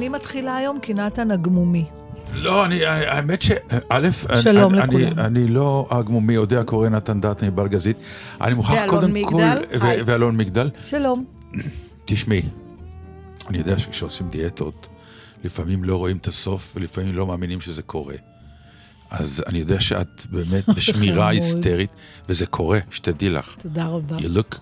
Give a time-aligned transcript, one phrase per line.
[0.00, 1.84] אני מתחילה היום כי נתן הגמומי.
[2.34, 3.50] לא, אני, האמת ש...
[3.88, 4.08] א',
[4.42, 5.02] שלום אני, לכולם.
[5.18, 7.96] אני, אני לא הגמומי יודע, קורא נתן דעת מבלגזית.
[8.40, 9.30] אני מוכרח ואלון קודם מגדל.
[9.70, 9.78] כל...
[9.78, 10.02] ו- היי.
[10.06, 10.70] ואלון מגדל.
[10.86, 11.24] שלום.
[12.04, 12.42] תשמעי,
[13.48, 14.88] אני יודע שכשעושים דיאטות,
[15.44, 18.14] לפעמים לא רואים את הסוף ולפעמים לא מאמינים שזה קורה.
[19.10, 21.30] אז אני יודע שאת באמת בשמירה חמוד.
[21.30, 21.90] היסטרית,
[22.28, 23.54] וזה קורה, שתדעי לך.
[23.62, 24.18] תודה רבה.
[24.18, 24.56] You look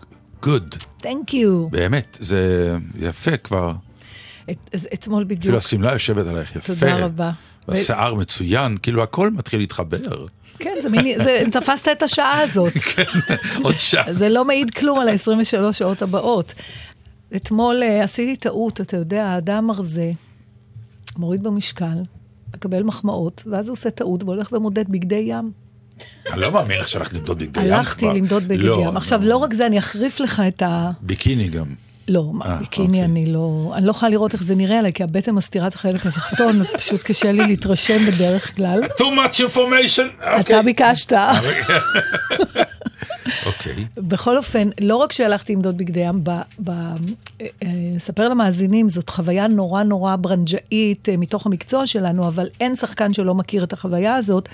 [0.45, 1.71] good, Thank you.
[1.71, 3.73] באמת, זה יפה כבר.
[4.51, 5.41] את- אז אתמול בדיוק.
[5.43, 6.75] אפילו השמלה יושבת עלייך יפה.
[6.75, 7.31] תודה רבה.
[7.69, 10.27] ו- והשיער מצוין, כאילו הכל מתחיל להתחבר.
[10.59, 12.73] כן, זה מיני, זה, תפסת את השעה הזאת.
[13.65, 14.15] עוד שעה.
[14.15, 16.55] זה לא מעיד כלום על ה-23 שעות הבאות.
[17.37, 20.11] אתמול אה, עשיתי טעות, אתה יודע, האדם הרזה,
[21.17, 21.99] מוריד במשקל,
[22.55, 25.51] מקבל מחמאות, ואז הוא עושה טעות והולך ומודד בגדי ים.
[26.33, 28.07] אני לא מאמין לך שהלכת למדוד בגדי ים הלכתי.
[28.07, 28.97] למדוד בגדי לא, ים.
[28.97, 30.91] עכשיו, לא רק זה, אני אחריף לך את ה...
[31.01, 31.67] ביקיני גם.
[32.09, 33.05] לא, אה, ביקיני אוקיי.
[33.05, 33.73] אני לא...
[33.75, 36.71] אני לא יכולה לראות איך זה נראה עליי, כי הבטן מסתירה את החלק התחתון, אז
[36.71, 38.81] פשוט קשה לי להתרשם בדרך כלל.
[38.85, 40.25] too much information.
[40.41, 41.13] אתה ביקשת.
[43.47, 43.87] אוקיי.
[43.97, 46.43] בכל אופן, לא רק שהלכתי למדוד בגדי ים, אה,
[47.63, 53.13] אה, אספר למאזינים, זאת חוויה נורא נורא ברנג'אית אה, מתוך המקצוע שלנו, אבל אין שחקן
[53.13, 54.49] שלא מכיר את החוויה הזאת,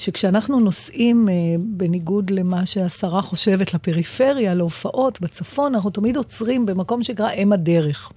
[0.00, 7.30] שכשאנחנו נוסעים, אה, בניגוד למה שהשרה חושבת, לפריפריה, להופעות בצפון, אנחנו תמיד עוצרים במקום שנקרא
[7.30, 8.12] אם הדרך.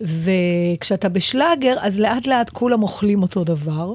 [0.00, 3.92] וכשאתה בשלאגר, אז לאט לאט כולם אוכלים אותו דבר,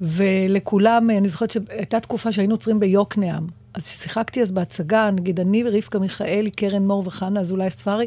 [0.00, 3.46] ולכולם, אני זוכרת שהייתה תקופה שהיינו עוצרים ביוקנעם.
[3.74, 8.06] אז כששיחקתי אז בהצגה, נגיד אני ורבקה מיכאלי, קרן מור וחנה אזולאי ספארי,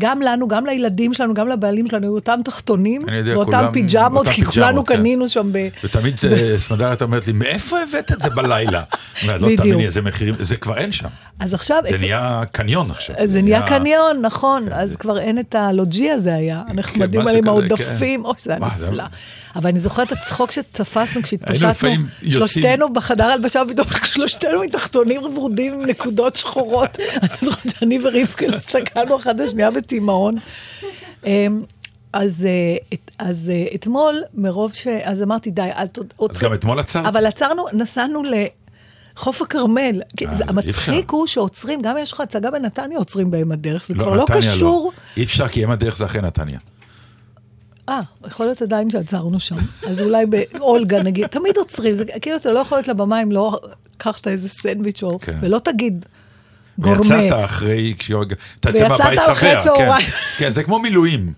[0.00, 4.84] גם לנו, גם לילדים שלנו, גם לבעלים שלנו, היו אותם תחתונים, ואותם פיג'מות, כי כולנו
[4.84, 4.96] כן.
[4.96, 5.68] קנינו שם ב...
[5.84, 8.82] ותמיד אה, סמדרת אומרת לי, מאיפה הבאת את זה בלילה?
[9.40, 9.56] לא.
[9.56, 11.08] תאמיני איזה מחירים, זה כבר אין שם.
[11.40, 11.82] אז עכשיו...
[11.90, 13.16] זה נהיה קניון עכשיו.
[13.24, 17.48] זה נהיה קניון, נכון, אז כבר אין את הלוג'י הזה היה, הנחמדים משהו האלה עם
[17.48, 19.04] העודפים, אוי, זה היה נפלא.
[19.56, 21.68] אבל אני זוכרת את הצחוק שתפסנו כשהתפשטנו,
[22.30, 26.98] שלושתנו בחדר הלבשה, ופתאום שלושתנו מתחתונים ורודים עם נקודות שחורות.
[27.22, 30.36] אני זוכרת שאני ורבקה הסתכלנו אחת לשנייה בתימהון.
[31.26, 31.62] אמ,
[32.12, 34.86] אז, אה, את- אז אה, אתמול, מרוב ש...
[34.86, 35.98] אז אמרתי, די, אל ת...
[36.30, 37.06] אז גם אתמול עצרת?
[37.06, 38.22] אבל עצרנו, נסענו
[39.16, 40.00] לחוף הכרמל.
[40.22, 41.10] אה, המצחיק.
[41.10, 44.40] הוא שעוצרים, גם יש לך הצגה בנתניה, עוצרים בהם הדרך, זה לא, כבר לא נתניה
[44.54, 44.92] קשור.
[45.16, 46.58] אי אפשר, כי אם הדרך זה אחרי נתניה.
[47.88, 49.56] אה, יכול להיות עדיין שעצרנו שם.
[49.86, 53.60] אז אולי באולגה נגיד, תמיד עוצרים, זה כאילו אתה לא יכול להיות לבמה אם לא
[53.96, 55.38] קחת איזה סנדוויץ' או, כן.
[55.40, 56.06] ולא תגיד
[56.78, 57.00] גורמה.
[57.00, 57.94] ויצאת אחרי,
[58.60, 59.76] אתה יוצא מהבית שבע.
[59.76, 59.90] כן.
[60.38, 61.32] כן, זה כמו מילואים.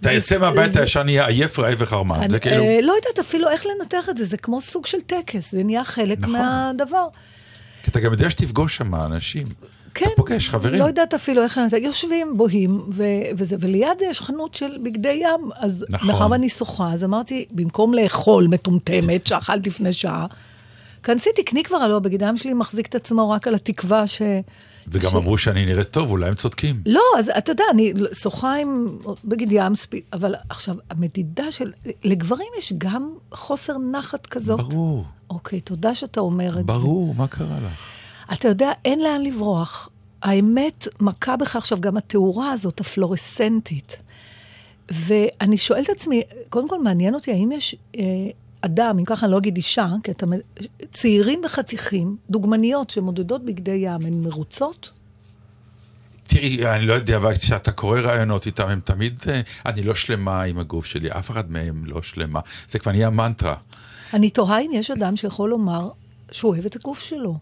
[0.00, 2.30] אתה יוצא מהבית, ישר נהיה עייף, רעב וחרמן.
[2.30, 2.64] זה כאילו...
[2.64, 5.84] אה, לא יודעת אפילו איך לנתח את זה, זה כמו סוג של טקס, זה נהיה
[5.84, 6.32] חלק נכון.
[6.32, 7.06] מהדבר.
[7.82, 9.46] כי אתה גם יודע שתפגוש שם אנשים.
[9.94, 10.80] כן, אתה פוגש חברים.
[10.82, 13.02] לא יודעת אפילו איך לנתק, יושבים, בוהים, ו-
[13.36, 16.08] וזה, וליד זה יש חנות של בגדי ים, אז נכון.
[16.08, 20.26] מאחר ואני שוחה, אז אמרתי, במקום לאכול מטומטמת, שאכלת לפני שעה,
[21.02, 24.22] כנסי, תקני כבר, הלוא הבגדי ים שלי מחזיק את עצמו רק על התקווה ש...
[24.92, 26.82] וגם ש- אמרו שאני נראית טוב, אולי הם צודקים.
[26.86, 28.86] לא, אז אתה יודע, אני שוחה עם
[29.24, 31.72] בגד ים, ספי- אבל עכשיו, המדידה של...
[32.04, 34.60] לגברים יש גם חוסר נחת כזאת.
[34.60, 36.62] ברור, אוקיי, תודה שאתה אומר את זה.
[36.62, 37.97] ברור, מה קרה לך?
[38.32, 39.88] אתה יודע, אין לאן לברוח.
[40.22, 43.98] האמת מכה בך עכשיו גם התאורה הזאת, הפלורסנטית.
[44.90, 48.02] ואני שואלת את עצמי, קודם כל מעניין אותי, האם יש אה,
[48.60, 50.26] אדם, אם ככה אני לא אגיד אישה, כי אתה...
[50.92, 54.90] צעירים וחתיכים, דוגמניות שמודדות בגדי ים, הן מרוצות?
[56.26, 60.42] תראי, אני לא יודע, אבל כשאתה קורא ראיונות איתם, הם תמיד, אה, אני לא שלמה
[60.42, 62.40] עם הגוף שלי, אף אחד מהם לא שלמה.
[62.68, 63.54] זה כבר נהיה מנטרה.
[64.14, 65.90] אני תוהה אם יש אדם שיכול לומר
[66.32, 67.38] שהוא אוהב את הגוף שלו.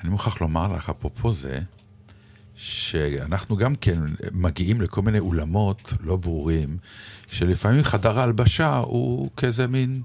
[0.00, 1.58] אני מוכרח לומר לך, אפרופו זה,
[2.56, 3.98] שאנחנו גם כן
[4.32, 6.78] מגיעים לכל מיני אולמות לא ברורים,
[7.26, 10.02] שלפעמים חדר ההלבשה הוא כאיזה מין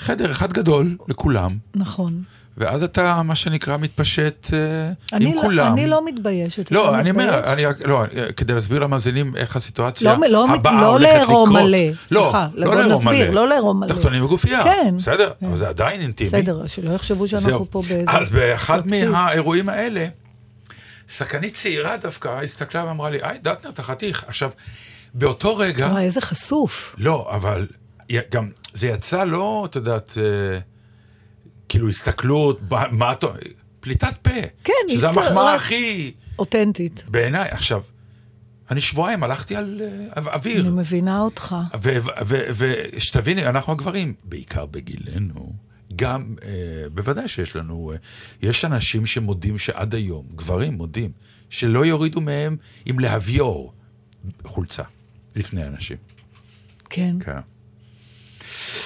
[0.00, 2.22] חדר אחד גדול לכולם, נכון.
[2.56, 5.72] ואז אתה, מה שנקרא, מתפשט אה, אני עם לא, כולם.
[5.72, 6.70] אני לא מתביישת.
[6.70, 7.52] לא, אני אומר?
[7.52, 8.04] אני, רק- לא,
[8.36, 11.48] כדי להסביר למאזינים איך הסיטואציה לא, לא, הבאה לא הולכת לקרות.
[11.48, 11.78] מלא,
[12.10, 13.40] לא, סליחה, לא לערום נסביר, מלא.
[13.40, 13.88] לא לערום מלא.
[13.88, 14.64] תחתונים וגופייה.
[14.64, 14.94] כן.
[14.96, 15.46] בסדר, כן.
[15.46, 16.28] אבל זה עדיין אינטימי.
[16.30, 17.66] בסדר, שלא יחשבו שאנחנו זהו.
[17.70, 18.10] פה באיזה...
[18.10, 18.80] אז באחד.
[19.10, 20.06] מהאירועים האלה,
[21.08, 24.24] שחקנית צעירה דווקא הסתכלה ואמרה לי, היי, דטנר, אתה חתיך.
[24.26, 24.50] עכשיו,
[25.14, 26.94] באותו רגע, וואי, איזה חשוף.
[26.98, 27.66] לא, אבל
[28.30, 30.58] גם, זה יצא לא, את יודעת, אה,
[31.68, 32.60] כאילו הסתכלות,
[32.90, 33.26] מה- אתה...
[33.80, 34.30] פליטת פה.
[34.64, 36.12] כן, שזה הסתכל- המחמאה רק- הכי...
[36.38, 37.04] אותנטית.
[37.08, 37.82] בעיניי, עכשיו,
[38.70, 39.80] אני שבועיים הלכתי על
[40.16, 40.60] אה, או- אוויר.
[40.60, 41.56] אני מבינה אותך.
[42.56, 45.52] ושתביני, אנחנו הגברים, בעיקר בגילנו,
[45.96, 46.50] גם, אה,
[46.94, 47.96] בוודאי שיש לנו, אה,
[48.42, 51.12] יש אנשים שמודים שעד היום, גברים מודים,
[51.50, 53.72] שלא יורידו מהם עם להביור
[54.44, 54.82] חולצה
[55.36, 55.96] לפני אנשים.
[56.90, 57.16] כן.
[57.24, 57.38] כן.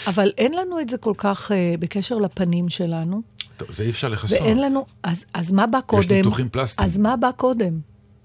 [0.07, 3.23] אבל אין לנו את זה כל כך uh, בקשר לפנים שלנו.
[3.57, 4.41] טוב, זה אי אפשר לכסות.
[4.41, 6.17] ואין לנו, אז, אז מה בא קודם?
[6.17, 6.89] ניתוחים פלסטיים.
[6.89, 7.81] אז מה בא קודם?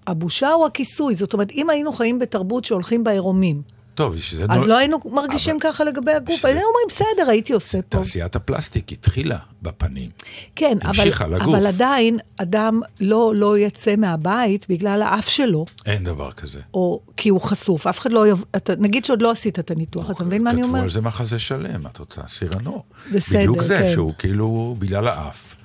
[0.07, 1.15] הבושה או הכיסוי?
[1.15, 3.61] זאת אומרת, אם היינו חיים בתרבות שהולכים בעירומים,
[4.00, 6.46] טוב, שזה אז לא היינו מרגישים אבל- ככה לגבי הגוף.
[6.46, 7.98] היינו אומרים, בסדר, הייתי עושה פה.
[7.98, 10.10] תעשיית הפלסטיק התחילה בפנים.
[10.56, 11.06] כן, אבל,
[11.36, 11.56] לגוף.
[11.56, 16.60] אבל עדיין אדם לא, לא יצא מהבית בגלל האף שלו, אין דבר כזה.
[16.74, 17.88] או כי הוא חשוף.
[17.88, 18.44] אף אחד לא יב...
[18.56, 20.84] אתה, נגיד שעוד לא עשית את הניתוח, אתה מבין מה אני כתבו אומר?
[20.84, 22.22] על זה מחזה שלם, את רוצה?
[22.28, 22.84] סירנו.
[23.16, 23.90] בסדר, בדיוק זה, כן.
[23.92, 25.56] שהוא כאילו בגלל האף.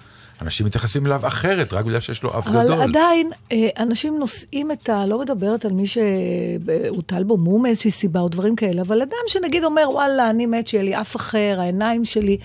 [0.42, 2.82] אנשים מתייחסים אליו אחרת, רק בגלל שיש לו אף אבל גדול.
[2.82, 5.06] עדיין, אה, אנשים נושאים את ה...
[5.06, 9.64] לא מדברת על מי שהוטל בו מום מאיזושהי סיבה או דברים כאלה, אבל אדם שנגיד
[9.64, 12.38] אומר, וואלה, אני מת שיהיה לי אף אחר, העיניים שלי...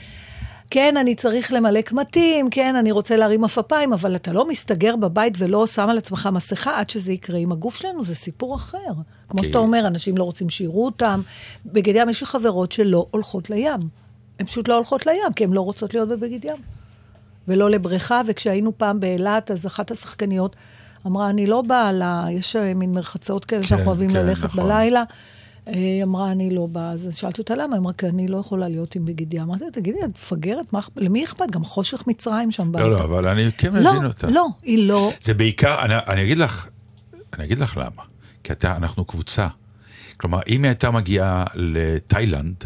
[0.71, 5.33] כן, אני צריך למלא קמטים, כן, אני רוצה להרים עפפיים, אבל אתה לא מסתגר בבית
[5.37, 7.37] ולא שם על עצמך מסכה עד שזה יקרה.
[7.37, 8.93] עם הגוף שלנו זה סיפור אחר.
[9.29, 11.21] כמו שאתה אומר, אנשים לא רוצים שיראו אותם.
[11.65, 13.79] בגד ים יש לי חברות שלא הולכות לים.
[14.39, 16.78] הן פשוט לא הולכות לים, כי הן לא רוצות להיות בבגד ים.
[17.49, 20.55] ולא לבריכה, וכשהיינו פעם באילת, אז אחת השחקניות
[21.07, 22.03] אמרה, אני לא באה ל...
[22.31, 24.63] יש אה, מין מרחצאות כאלה שאנחנו אוהבים כן, ללכת נכון.
[24.63, 25.03] בלילה.
[25.67, 26.91] אה, היא אמרה, אני לא באה.
[26.91, 29.41] אז שאלתי אותה למה, היא אמרה, כי אני לא יכולה להיות עם בגד ים.
[29.41, 30.65] אמרתי לה, תגידי, את מפגרת?
[30.97, 31.51] למי אכפת?
[31.51, 32.71] גם חושך מצרים שם.
[32.75, 34.29] לא, לא, באתר." אבל אני כן לא, מבין אותה.
[34.29, 35.11] לא, היא לא.
[35.21, 36.67] זה בעיקר, אני, אני אגיד לך,
[37.37, 38.03] אני אגיד לך למה.
[38.43, 39.47] כי אתה, אנחנו קבוצה.
[40.17, 42.63] כלומר, אם היא הייתה מגיעה לתאילנד,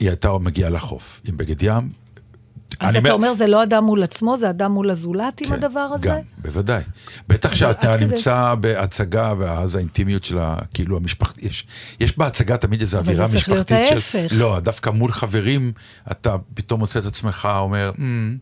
[0.00, 1.99] היא הייתה מגיעה לחוף עם בגד ים.
[2.80, 5.80] אז אתה אומר- זה לא אדם מול עצמו, זה אדם מול הזולת עם כן, הדבר
[5.80, 6.08] הזה?
[6.08, 6.82] גם, בוודאי.
[7.28, 11.38] בטח אבל שאתה נמצא בהצגה, ואז האינטימיות שלה, כאילו המשפחת...
[12.00, 14.32] יש, בהצגה תמיד איזו אבל אווירה זה צריך להיות משפחתית ההפך.
[14.32, 15.72] לא, דווקא מול חברים,
[16.10, 18.36] אתה פתאום מוצא את עצמך אומר, "אמ,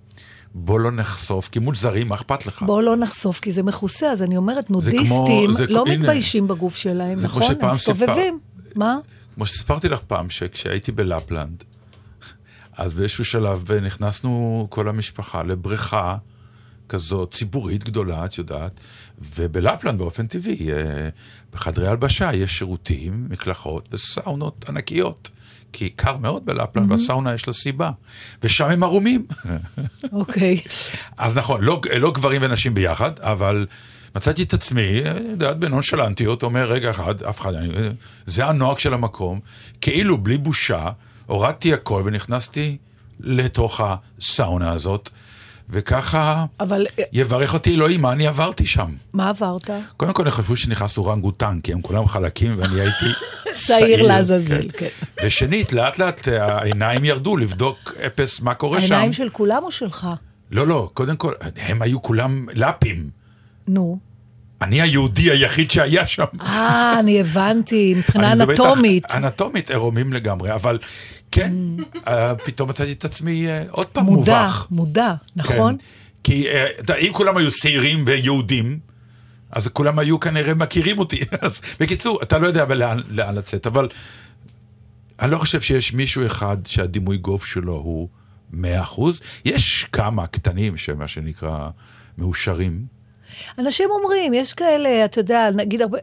[0.55, 2.63] בוא לא נחשוף, כי מול זרים, מה אכפת לך?
[2.63, 5.85] בואו לא נחשוף, כי זה מכוסה, אז אני אומרת, נודיסטים לא.
[5.89, 7.43] מתביישים בגוף שלהם, נכון?
[7.61, 8.39] הם מסתובבים.
[8.77, 8.97] מה?
[9.35, 11.65] כמו שסיפרתי לך פעם, שכשהייתי בלפלנד,
[12.79, 16.17] אז באיזשהו שלב נכנסנו כל המשפחה לבריכה
[16.89, 18.81] כזאת ציבורית גדולה, את יודעת,
[19.37, 21.09] ובלפלנד באופן טבעי, אה,
[21.53, 25.31] בחדרי הלבשה יש שירותים, מקלחות וסאונות ענקיות.
[25.73, 27.91] כי קר מאוד בלפלנד, והסאונה יש לה סיבה.
[28.43, 29.27] ושם הם ערומים.
[30.13, 30.61] אוקיי.
[31.19, 33.67] אז נכון, לא, לא גברים ונשים ביחד, אבל
[34.17, 37.69] מצאתי את עצמי, אה, יודעת, בנונשלנטיות, אומר, רגע אחד, אף אחד, אני,
[38.27, 39.41] זה הנוהג של המקום,
[39.81, 40.89] כאילו בלי בושה,
[41.29, 42.77] הורדתי הכל ונכנסתי
[43.21, 45.11] לתוך הסאונה הזאת,
[45.71, 48.95] וככה אבל אה, יברך אותי אלוהים, מה אני עברתי שם.
[49.13, 49.71] מה עברת?
[49.97, 53.07] קודם כל, הם חשבו שנכנס אורנגוטן, כי הם כולם חלקים, ואני הייתי
[53.67, 54.79] שעיר לעזאזל, כן.
[54.79, 55.27] כן.
[55.27, 58.93] ושנית, לאט לאט העיניים ירדו לבדוק אפס מה קורה שם.
[58.93, 60.09] העיניים של כולם או שלך?
[60.51, 63.11] לא, לא, קודם כל, הם היו כולם לאפים.
[63.69, 63.99] נו.
[64.63, 66.25] אני היהודי היחיד שהיה שם.
[66.41, 69.05] אה, אני הבנתי, מבחינה אנטומית.
[69.15, 70.79] אנטומית עירומים לגמרי, אבל
[71.31, 71.53] כן,
[72.09, 74.67] אה, פתאום מצאתי את עצמי אה, עוד פעם מודע, מובך.
[74.71, 75.77] מודע, נכון?
[75.79, 75.85] כן.
[76.25, 78.79] כי אה, אם כולם היו שעירים ויהודים,
[79.51, 81.21] אז כולם היו כנראה מכירים אותי.
[81.43, 83.89] אז בקיצור, אתה לא יודע לאן, לאן לצאת, אבל
[85.21, 88.09] אני לא חושב שיש מישהו אחד שהדימוי גוף שלו הוא
[88.55, 88.57] 100%.
[89.45, 91.71] יש כמה קטנים שמה שנקרא
[92.19, 92.98] מאושרים.
[93.59, 95.99] אנשים אומרים, יש כאלה, אתה יודע, נגיד הרבה...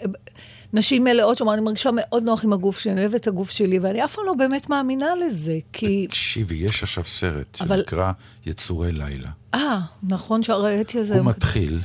[0.74, 3.80] נשים מלאות שאומרות, אני מרגישה מאוד נוח עם הגוף שלי, אני אוהבת את הגוף שלי,
[3.80, 6.08] ואני אף פעם לא באמת מאמינה לזה, כי...
[6.08, 8.12] תקשיבי, יש עכשיו סרט אבל- שנקרא
[8.46, 9.30] יצורי לילה.
[9.54, 11.16] אה, נכון שראיתי את זה.
[11.18, 11.80] הוא מתחיל,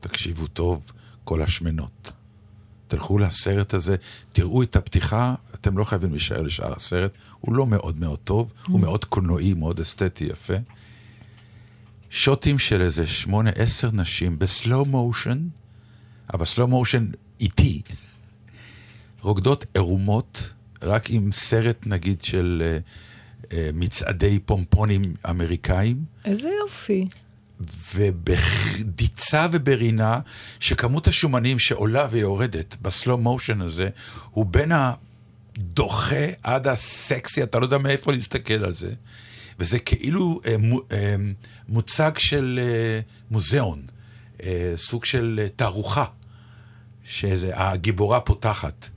[0.00, 0.92] תקשיבו טוב,
[1.24, 2.12] כל השמנות.
[2.88, 3.96] תלכו לסרט הזה,
[4.32, 7.10] תראו את הפתיחה, אתם לא חייבים להישאר לשאר הסרט,
[7.40, 10.54] הוא לא מאוד מאוד טוב, הוא מאוד קולנועי, מאוד אסתטי, יפה.
[12.10, 15.48] שוטים של איזה שמונה, עשר נשים בסלואו מושן,
[16.34, 17.06] אבל סלואו מושן
[17.40, 17.82] איטי,
[19.20, 22.78] רוקדות עירומות, רק עם סרט נגיד של אה,
[23.52, 26.04] אה, מצעדי פומפונים אמריקאים.
[26.24, 27.08] איזה יופי.
[27.94, 30.20] ובדיצה וברינה,
[30.60, 33.88] שכמות השומנים שעולה ויורדת בסלואו מושן הזה,
[34.30, 38.94] הוא בין הדוחה עד הסקסי, אתה לא יודע מאיפה להסתכל על זה.
[39.58, 41.16] וזה כאילו אה, מו, אה,
[41.68, 43.00] מוצג של אה,
[43.30, 43.82] מוזיאון,
[44.42, 46.04] אה, סוג של אה, תערוכה,
[47.04, 48.88] שהגיבורה פותחת.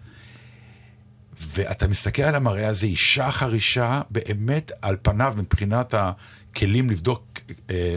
[1.47, 7.39] ואתה מסתכל על המראה הזה, אישה אחר אישה, באמת על פניו, מבחינת הכלים לבדוק
[7.69, 7.95] אה,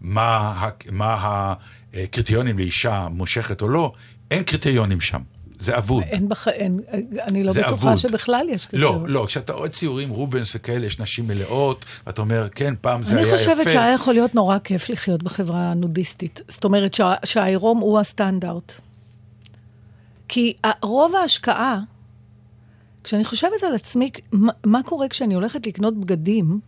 [0.00, 1.54] מה, מה
[1.94, 3.92] הקריטריונים לאישה מושכת או לא,
[4.30, 5.22] אין קריטריונים שם.
[5.60, 6.02] זה אבוד.
[6.02, 6.48] אין בח...
[6.48, 6.80] אין,
[7.20, 7.96] אני לא בטוחה אבוד.
[7.96, 8.78] שבכלל יש כזה.
[8.78, 13.16] לא, לא, כשאתה רואה ציורים, רובנס וכאלה, יש נשים מלאות, ואתה אומר, כן, פעם זה
[13.16, 13.38] היה אני יפה.
[13.38, 16.40] חושבת שהיה יכול להיות נורא כיף לחיות בחברה הנודיסטית.
[16.48, 18.80] זאת אומרת שה- שהעירום הוא הסטנדרט.
[20.28, 20.52] כי
[20.82, 21.80] רוב ההשקעה
[23.04, 26.60] כשאני חושבת על עצמי, מה, מה קורה כשאני הולכת לקנות בגדים,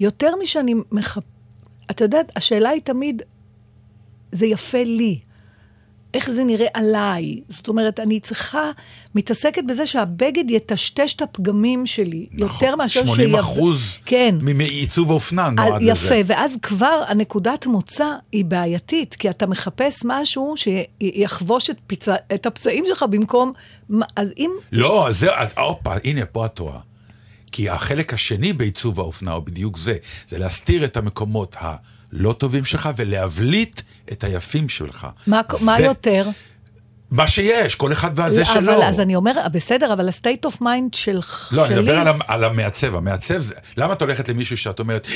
[0.00, 1.22] יותר משאני מחפ...
[1.90, 3.22] את יודעת, השאלה היא תמיד,
[4.32, 5.20] זה יפה לי.
[6.14, 7.40] איך זה נראה עליי.
[7.48, 8.70] זאת אומרת, אני צריכה,
[9.14, 13.36] מתעסקת בזה שהבגד יטשטש את הפגמים שלי, נכון, יותר מאשר 80 שיב...
[13.36, 14.34] אחוז כן.
[14.40, 15.90] מעיצוב אופנה נועד לזה.
[15.90, 22.08] יפה, ואז כבר הנקודת מוצא היא בעייתית, כי אתה מחפש משהו שיחבוש את, פיצ...
[22.08, 23.52] את הפצעים שלך במקום...
[24.16, 24.50] אז אם...
[24.72, 26.78] לא, זה, הופה, הנה, פה את טועה.
[27.52, 29.96] כי החלק השני בעיצוב האופנה הוא בדיוק זה,
[30.26, 31.76] זה להסתיר את המקומות ה...
[32.12, 33.80] לא טובים שלך ולהבליט
[34.12, 35.06] את היפים שלך.
[35.26, 35.66] מה, זה...
[35.66, 36.26] מה יותר?
[37.10, 38.72] מה שיש, כל אחד והזה אבל, שלו.
[38.72, 41.56] אבל אז אני אומר, בסדר, אבל ה-state of mind של, לא, שלי...
[41.56, 42.94] לא, אני מדבר על, על המעצב.
[42.94, 43.54] המעצב זה...
[43.76, 45.06] למה את הולכת למישהו שאת אומרת,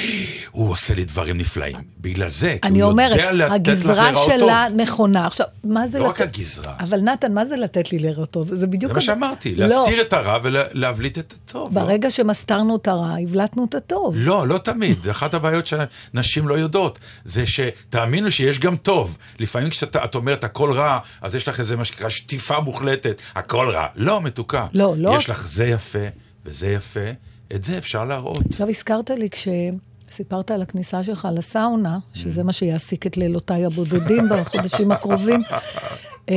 [0.50, 1.76] הוא עושה לי דברים נפלאים?
[2.00, 3.90] בגלל זה, כי הוא אומרת, יודע לתת לך להיראות טוב.
[3.90, 5.26] הגזרה שלה נכונה.
[5.26, 5.98] עכשיו, מה זה...
[5.98, 6.10] לא לת...
[6.10, 6.74] רק הגזרה.
[6.80, 8.54] אבל נתן, מה זה לתת לי להיראות טוב?
[8.54, 8.92] זה בדיוק...
[8.92, 9.66] זה מה שאמרתי, לא.
[9.66, 11.74] להסתיר את הרע ולהבליט את הטוב.
[11.74, 12.10] ברגע לא?
[12.10, 14.14] שמסתרנו את הרע, הבלטנו את הטוב.
[14.16, 15.08] לא, לא תמיד.
[15.10, 19.18] אחת הבעיות שנשים לא יודעות, זה שתאמינו שיש גם טוב.
[19.38, 23.86] לפעמים כשאת אומרת הכל רע, אז יש לך איזה מה שנקרא שטיפה מוחלטת, הכל רע.
[23.94, 24.66] לא, מתוקה.
[24.74, 25.14] לא, לא.
[25.16, 25.98] יש לך זה יפה
[26.44, 27.10] וזה יפה,
[27.54, 28.46] את זה אפשר להראות.
[28.48, 34.92] עכשיו הזכרת לי כשסיפרת על הכניסה שלך לסאונה, שזה מה שיעסיק את לילותיי הבודדים בחודשים
[34.92, 35.40] הקרובים.
[36.28, 36.34] אמ,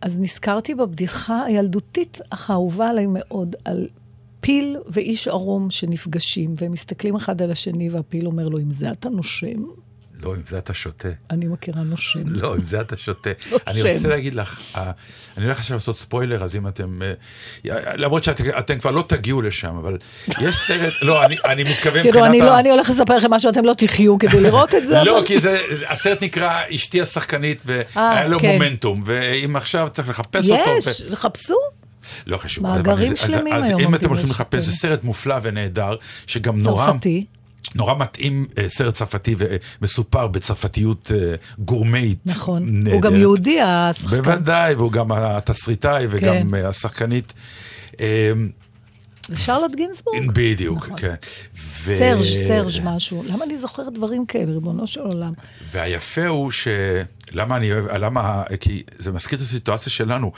[0.00, 3.88] אז נזכרתי בבדיחה הילדותית, אך האהובה עליי מאוד, על
[4.40, 9.08] פיל ואיש ערום שנפגשים, והם מסתכלים אחד על השני, והפיל אומר לו, אם זה אתה
[9.08, 9.56] נושם?
[10.22, 11.08] לא, עם זה אתה שותה.
[11.30, 12.20] אני מכירה נושם.
[12.26, 13.30] לא, עם זה אתה שותה.
[13.66, 14.90] אני רוצה להגיד לך, אה,
[15.36, 17.02] אני הולך עכשיו לעשות ספוילר, אז אם אתם...
[17.02, 17.12] אה,
[17.96, 19.98] למרות שאתם כבר לא תגיעו לשם, אבל
[20.40, 22.14] יש סרט, לא, אני מתכוון מבחינת.
[22.40, 25.02] תראו, אני הולך לספר לכם משהו, אתם לא תחיו כדי לראות את זה.
[25.02, 25.36] לא, כי
[25.88, 28.52] הסרט נקרא אשתי השחקנית, והיה אה, לו כן.
[28.52, 30.70] מומנטום, ואם עכשיו צריך לחפש אותו...
[30.78, 31.54] יש, חפשו.
[32.26, 32.64] לא חשוב.
[32.64, 33.64] מאגרים שלמים היום.
[33.64, 35.94] אז אם אתם הולכים לחפש, זה סרט מופלא ונהדר,
[36.26, 36.86] שגם נורא...
[36.86, 37.26] צרפתי.
[37.74, 42.92] נורא מתאים אה, סרט צרפתי ומסופר בצרפתיות אה, גורמית נכון, נהדרת.
[42.92, 44.22] הוא גם יהודי השחקן.
[44.22, 46.54] בוודאי, והוא גם התסריטאי וגם כן.
[46.64, 47.32] השחקנית.
[48.00, 48.48] אמ,
[49.34, 50.30] שרלוט גינסבורג?
[50.32, 50.98] בדיוק, נכון.
[50.98, 51.14] כן.
[51.56, 51.98] ו...
[51.98, 53.22] סרג', סרג' משהו.
[53.32, 55.32] למה אני זוכרת דברים כאלה, ריבונו של עולם?
[55.70, 56.68] והיפה הוא ש...
[57.32, 60.32] למה אני אוהב, למה, כי זה מזכיר את הסיטואציה שלנו.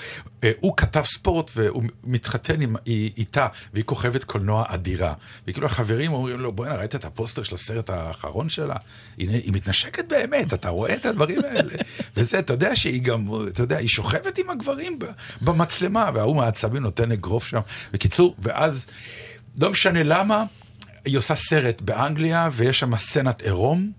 [0.44, 2.76] אה, הוא כתב ספורט והוא מתחתן עם,
[3.16, 5.14] איתה, והיא כוכבת קולנוע אדירה.
[5.46, 8.76] וכאילו החברים אומרים לו, בוא'נה, ראית את הפוסטר של הסרט האחרון שלה?
[9.18, 11.74] הנה, היא מתנשקת באמת, אתה רואה את הדברים האלה.
[12.16, 14.98] וזה, אתה יודע שהיא גם, אתה יודע, היא שוכבת עם הגברים
[15.40, 17.60] במצלמה, וההוא מהעצבים נותן אגרוף שם.
[17.92, 18.86] בקיצור, ואז,
[19.60, 20.44] לא משנה למה,
[21.04, 23.97] היא עושה סרט באנגליה, ויש שם סצנת עירום.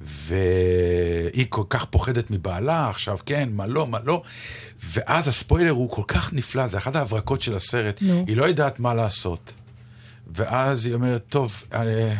[0.00, 4.22] והיא כל כך פוחדת מבעלה, עכשיו כן, מה לא, מה לא.
[4.84, 8.02] ואז הספוילר הוא כל כך נפלא, זה אחת ההברקות של הסרט.
[8.02, 8.24] נו.
[8.26, 9.54] היא לא יודעת מה לעשות.
[10.34, 12.16] ואז היא אומרת, טוב, אני, אה,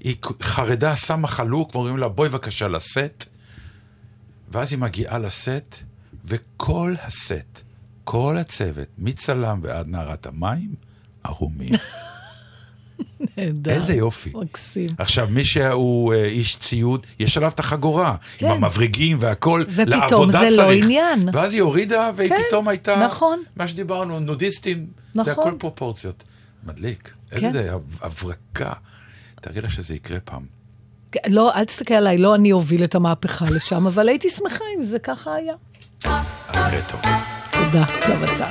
[0.00, 3.24] היא חרדה, שמה חלוק, ואומרים לה, בואי בבקשה לסט.
[4.52, 5.76] ואז היא מגיעה לסט,
[6.24, 7.60] וכל הסט,
[8.04, 10.74] כל הצוות, מצלם ועד נערת המים,
[11.24, 11.72] ערומים.
[13.36, 13.72] נהדר.
[13.72, 14.32] איזה יופי.
[14.34, 14.90] מקסים.
[14.98, 18.46] עכשיו, מי שהוא אה, איש ציוד, יש עליו את החגורה, כן.
[18.46, 20.58] עם המבריגים והכל, ופתאום זה לא צריך.
[20.58, 21.28] לא עניין.
[21.32, 23.42] ואז היא הורידה, והיא כן, פתאום הייתה, נכון.
[23.56, 25.24] מה שדיברנו, נודיסטים, נכון.
[25.24, 26.24] זה הכל פרופורציות.
[26.64, 27.12] מדליק.
[27.30, 27.36] כן.
[27.36, 28.72] איזה הברקה.
[29.40, 30.42] תראי לה שזה יקרה פעם.
[31.12, 34.82] כן, לא, אל תסתכל עליי, לא אני אוביל את המהפכה לשם, אבל הייתי שמחה אם
[34.82, 35.54] זה ככה היה.
[36.54, 37.00] נראה טוב.
[37.52, 38.48] תודה, גם אתה.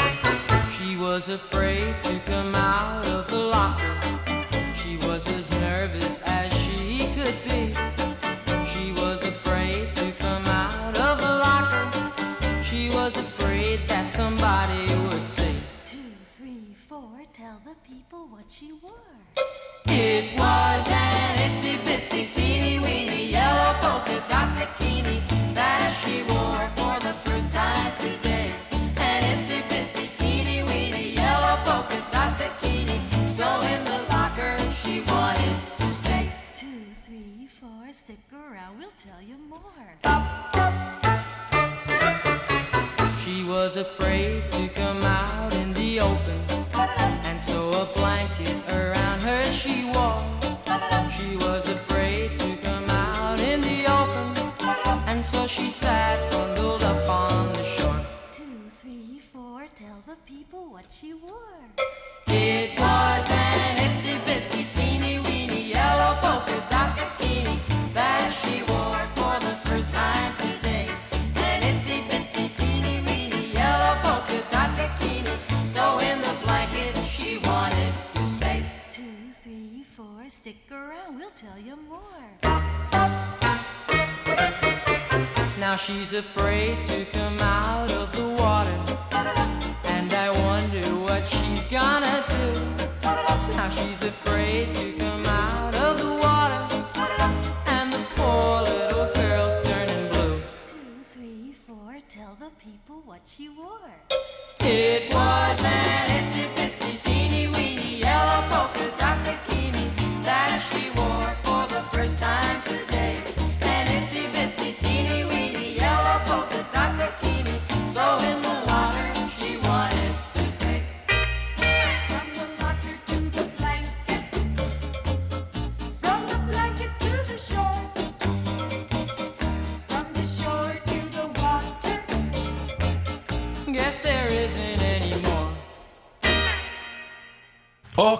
[0.77, 4.06] She was afraid to come out of the locker.
[17.01, 18.91] Four, tell the people what she wore.
[19.85, 22.46] It was an itsy bitsy teeny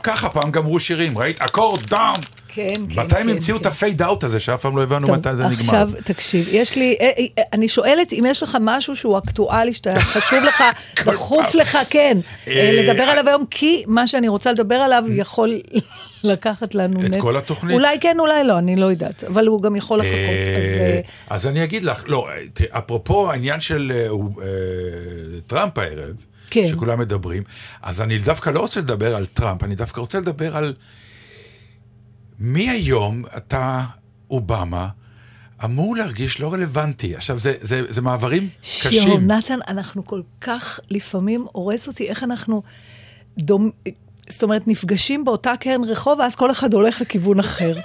[0.03, 1.41] ככה, פעם גמרו שירים, ראית?
[1.41, 2.21] accord down.
[2.57, 2.99] כן, כן.
[2.99, 3.61] מתי הם כן, המציאו כן.
[3.61, 5.55] את ה fade out הזה, שאף פעם לא הבנו מתי זה נגמר?
[5.55, 9.99] עכשיו, תקשיב, יש לי, אה, אה, אני שואלת אם יש לך משהו שהוא אקטואלי, שאתה
[10.13, 10.63] חשוב לך,
[11.05, 11.55] דחוף.
[11.55, 15.61] לך, כן, אה, אה, לדבר אה, עליו היום, כי מה שאני רוצה לדבר עליו יכול
[16.23, 17.11] לקחת לנו את.
[17.19, 17.75] כל התוכנית?
[17.75, 20.13] אולי כן, אולי לא, אני לא יודעת, אבל הוא גם יכול לחכות.
[21.29, 24.07] אז, אה, אה, אני אגיד לך, לא, אה, אפרופו העניין של אה,
[24.43, 24.47] אה,
[25.47, 26.13] טראמפ הערב,
[26.49, 26.67] כן.
[26.67, 27.43] שכולם מדברים,
[27.81, 30.73] אז אני דווקא לא רוצה לדבר על טראמפ, אני דווקא רוצה לדבר על
[32.39, 33.83] מי היום אתה,
[34.29, 34.89] אובמה,
[35.63, 37.15] אמור להרגיש לא רלוונטי.
[37.15, 38.91] עכשיו, זה, זה, זה מעברים קשים.
[38.91, 42.63] שיונתן, אנחנו כל כך לפעמים הורס אותי איך אנחנו
[43.37, 43.69] דומ...
[44.29, 47.75] זאת אומרת, נפגשים באותה קרן רחוב, ואז כל אחד הולך לכיוון אחר.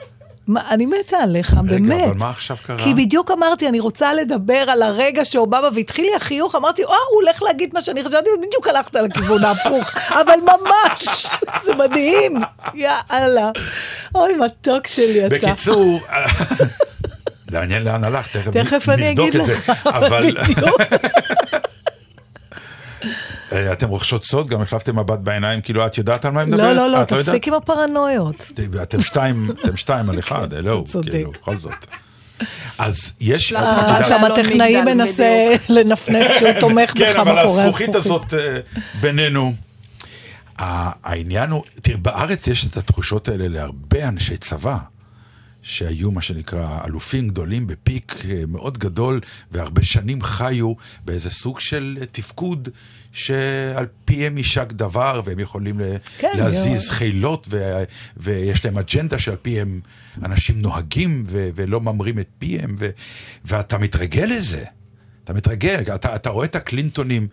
[0.49, 2.05] מה, אני מתה עליך, באמת.
[2.05, 2.85] אבל מה עכשיו קרה?
[2.85, 7.23] כי בדיוק אמרתי, אני רוצה לדבר על הרגע שאובמה, והתחיל לי החיוך, אמרתי, או, הוא
[7.23, 9.97] הולך להגיד מה שאני חשבתי, ובדיוק הלכת לכיוון ההפוך.
[10.23, 11.27] אבל ממש,
[11.63, 12.37] זה מדהים,
[12.75, 13.51] יאללה.
[14.15, 15.35] אוי, מתוק שלי אתה.
[15.35, 16.01] בקיצור,
[17.53, 19.53] מעניין לאן הלך, תכף, תכף נבדוק את זה.
[19.53, 20.81] לך, אבל בדיוק.
[23.73, 26.63] אתם רוכשות סוד, גם החלפתם מבט בעיניים, כאילו את יודעת על מה אני מדבר?
[26.63, 27.13] לא, לא, לא, יודעת?
[27.13, 28.53] תפסיק עם הפרנויות.
[28.83, 31.11] אתם שתיים, אתם שתיים על אחד, לא, צודק.
[31.11, 31.87] כאילו, בכל זאת.
[32.79, 38.35] אז יש, אה, שם הטכנאי מנסה לנפנף שהוא תומך כן, בך אבל מאחורי הזכוכית הזאת
[38.35, 38.59] אה,
[39.01, 39.53] בינינו.
[40.59, 44.77] העניין הוא, תראה, בארץ יש את התחושות האלה להרבה אנשי צבא,
[45.63, 49.21] שהיו מה שנקרא אלופים גדולים בפיק אה, מאוד גדול,
[49.51, 50.73] והרבה שנים חיו
[51.05, 52.69] באיזה סוג של אה, תפקוד
[53.13, 55.81] שעל פיהם יישק דבר, והם יכולים
[56.19, 56.93] כן, להזיז יו.
[56.93, 57.83] חילות, ו-
[58.17, 59.81] ויש להם אג'נדה שעל פיהם
[60.25, 62.91] אנשים נוהגים ו- ולא ממרים את פיהם, ו-
[63.45, 64.65] ואתה מתרגל לזה.
[65.25, 67.29] אתה מתרגל, אתה, אתה רואה את הקלינטונים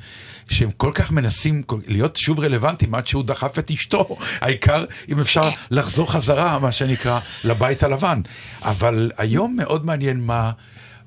[0.50, 4.18] שהם כל כך מנסים להיות שוב רלוונטיים עד שהוא דחף את אשתו.
[4.42, 8.22] העיקר אם אפשר לחזור חזרה, מה שנקרא, לבית הלבן.
[8.62, 10.52] אבל היום מאוד מעניין מה,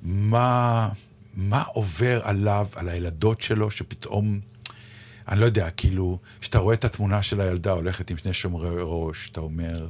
[0.02, 0.88] מה,
[1.36, 4.40] מה עובר עליו, על הילדות שלו, שפתאום,
[5.28, 9.28] אני לא יודע, כאילו, כשאתה רואה את התמונה של הילדה הולכת עם שני שומרי ראש,
[9.32, 9.88] אתה אומר,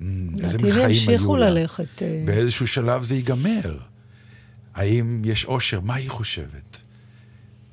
[0.00, 1.50] "מ, איזה מין חיים היו לה.
[1.50, 2.22] ללכת, אה.
[2.24, 3.76] באיזשהו שלב זה ייגמר.
[4.74, 5.80] האם יש אושר?
[5.80, 6.78] מה היא חושבת?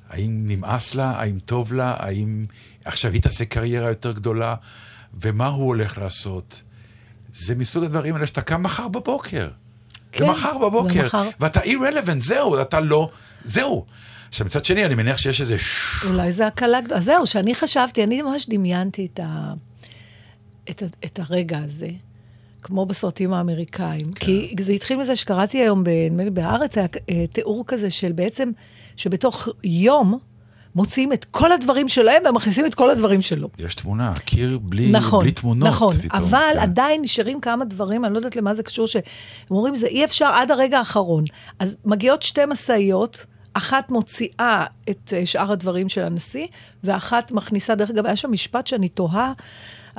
[0.10, 1.10] האם נמאס לה?
[1.12, 1.96] האם טוב לה?
[2.00, 2.46] האם
[2.86, 4.56] עכשיו היא תעשה קריירה יותר גדולה?
[5.22, 6.64] ומה הוא הולך לעשות?
[7.34, 9.50] זה מסוג הדברים האלה שאתה קם מחר בבוקר.
[10.12, 11.02] כן, זה מחר בבוקר.
[11.04, 13.10] ומחר- ואתה irrelevant, זהו, אתה לא...
[13.46, 13.86] זהו.
[14.30, 15.58] עכשיו, מצד שני, אני מניח שיש איזה...
[16.10, 17.02] אולי זה הקלה גדולה.
[17.02, 19.54] זהו, שאני חשבתי, אני ממש דמיינתי את, ה...
[20.70, 20.86] את, ה...
[21.06, 21.90] את הרגע הזה,
[22.62, 24.06] כמו בסרטים האמריקאים.
[24.06, 24.26] כן.
[24.26, 28.52] כי זה התחיל מזה שקראתי היום, נדמה לי בהארץ, היה אה, תיאור כזה של בעצם,
[28.96, 30.20] שבתוך יום
[30.76, 33.50] מוציאים את כל הדברים שלהם ומכניסים את כל הדברים שלו.
[33.60, 36.22] יש תמונה, קיר בלי, נכון, בלי תמונות נכון, פתאום.
[36.22, 36.60] אבל כן.
[36.60, 39.02] עדיין נשארים כמה דברים, אני לא יודעת למה זה קשור, שהם
[39.52, 41.24] אומרים, זה אי אפשר עד הרגע האחרון.
[41.60, 46.48] אז מגיעות שתי משאיות, אחת מוציאה את אה, שאר הדברים של הנשיא,
[46.84, 49.34] ואחת מכניסה, דרך אגב, היה שם משפט שאני תוהה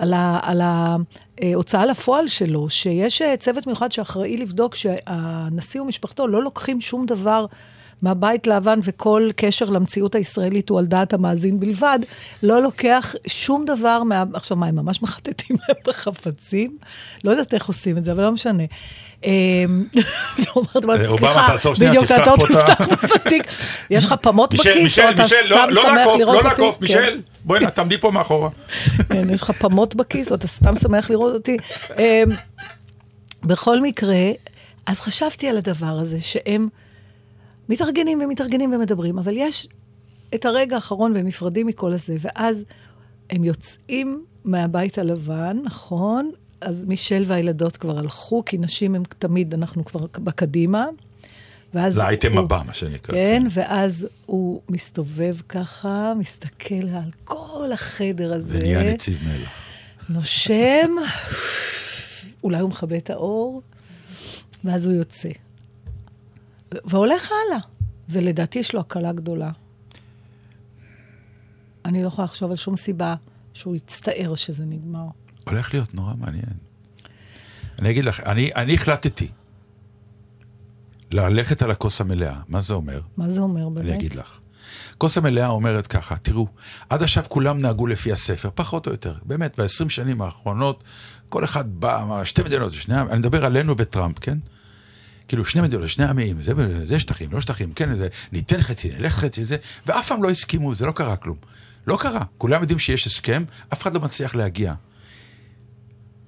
[0.01, 6.43] על, ה, על ההוצאה לפועל שלו, שיש אה, צוות מיוחד שאחראי לבדוק שהנשיא ומשפחתו לא
[6.43, 7.47] לוקחים שום דבר.
[8.03, 11.99] מהבית לבן וכל קשר למציאות הישראלית הוא על דעת המאזין בלבד,
[12.43, 14.25] לא לוקח שום דבר מה...
[14.35, 16.77] עכשיו, מה, הם ממש מחטטים להם בחפצים?
[17.25, 18.63] לא יודעת איך עושים את זה, אבל לא משנה.
[19.25, 19.31] אמ,
[20.57, 23.43] אובמה, סליחה, תעצור שנייה, בדיוק, תפתח תעצור, פה את ה- תפתח פה את התיק.
[23.91, 26.61] יש לך פמות בכיס, או אתה סתם לא, לא שמח לראות לא אותי?
[26.63, 26.81] לעקוף.
[26.81, 28.49] מישל, בואי, נא, תעמדי פה מאחורה.
[29.31, 31.57] יש לך פמות בכיס, או אתה סתם שמח לראות אותי.
[31.99, 32.05] אמ,
[33.43, 34.17] בכל מקרה,
[34.87, 36.69] אז חשבתי על הדבר הזה, שהם
[37.71, 39.69] מתארגנים ומתארגנים ומדברים, אבל יש
[40.35, 42.65] את הרגע האחרון והם נפרדים מכל הזה, ואז
[43.31, 46.31] הם יוצאים מהבית הלבן, נכון?
[46.61, 50.87] אז מישל והילדות כבר הלכו, כי נשים הם תמיד, אנחנו כבר בקדימה.
[51.75, 53.15] ואז לאייטם הוא- הבא, מה שנקרא.
[53.15, 58.59] כן, ואז הוא מסתובב ככה, מסתכל על כל החדר הזה.
[58.59, 59.51] ונהיה נציב מלח.
[60.09, 60.91] נושם,
[62.45, 63.63] אולי הוא מכבה את האור,
[64.65, 65.29] ואז הוא יוצא.
[66.85, 67.61] והולך הלאה.
[68.11, 69.51] ולדעתי יש לו הקלה גדולה.
[71.85, 73.15] אני לא יכולה לחשוב על שום סיבה
[73.53, 75.07] שהוא יצטער שזה נגמר.
[75.45, 76.53] הולך להיות נורא מעניין.
[77.79, 79.29] אני אגיד לך, אני, אני החלטתי
[81.11, 82.41] ללכת על הכוס המלאה.
[82.49, 83.01] מה זה אומר?
[83.17, 83.87] מה זה אומר באמת?
[83.87, 84.39] אני אגיד לך.
[84.99, 86.47] כוס המלאה אומרת ככה, תראו,
[86.91, 89.15] עד עכשיו כולם נהגו לפי הספר, פחות או יותר.
[89.25, 90.85] באמת, ב-20 שנים האחרונות,
[91.29, 94.39] כל אחד בא, שתי מדינות, שני, עמים", אני מדבר עלינו וטראמפ, כן?
[95.31, 96.53] כאילו, שני מדינות, שני עמים, זה,
[96.87, 100.75] זה שטחים, לא שטחים, כן, זה, ניתן חצי, נלך חצי, זה, ואף פעם לא הסכימו,
[100.75, 101.37] זה לא קרה כלום.
[101.87, 102.21] לא קרה.
[102.39, 104.75] כולם יודעים שיש הסכם, אף אחד לא מצליח להגיע.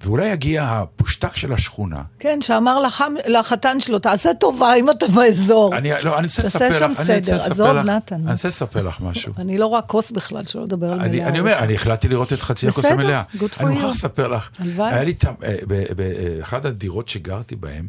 [0.03, 5.75] ואולי יגיע הפושטק של השכונה, כן, שאמר לחם, לחתן שלו, תעשה טובה אם אתה באזור.
[5.77, 7.51] אני, לא, אני רוצה תעשה לספר שם לך, אני רוצה סדר.
[7.51, 8.15] עזוב, נתן.
[8.15, 9.33] אני רוצה לספר לך משהו.
[9.41, 11.27] אני לא רואה כוס בכלל, שלא לדבר על אני, מלאה.
[11.27, 13.21] אני אומר, אני החלטתי לראות את חצי הכוס בסדר, המלאה.
[13.35, 13.91] good for אני מוכרח.
[13.91, 14.93] לספר לך, הלוואי.
[14.93, 15.13] היה לי,
[15.43, 17.87] אה, ב- באחד הדירות שגרתי בהן,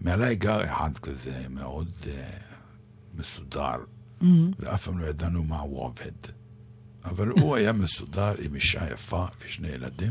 [0.00, 2.22] מעליי גר אחד כזה מאוד אה,
[3.18, 3.76] מסודר,
[4.22, 4.24] Mm-hmm.
[4.58, 6.12] ואף פעם לא ידענו מה הוא עובד.
[7.04, 10.10] אבל הוא היה מסודר עם אישה יפה ושני ילדים,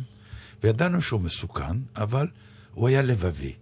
[0.63, 2.28] וידענו שהוא מסוכן, אבל
[2.74, 3.54] הוא היה לבבי.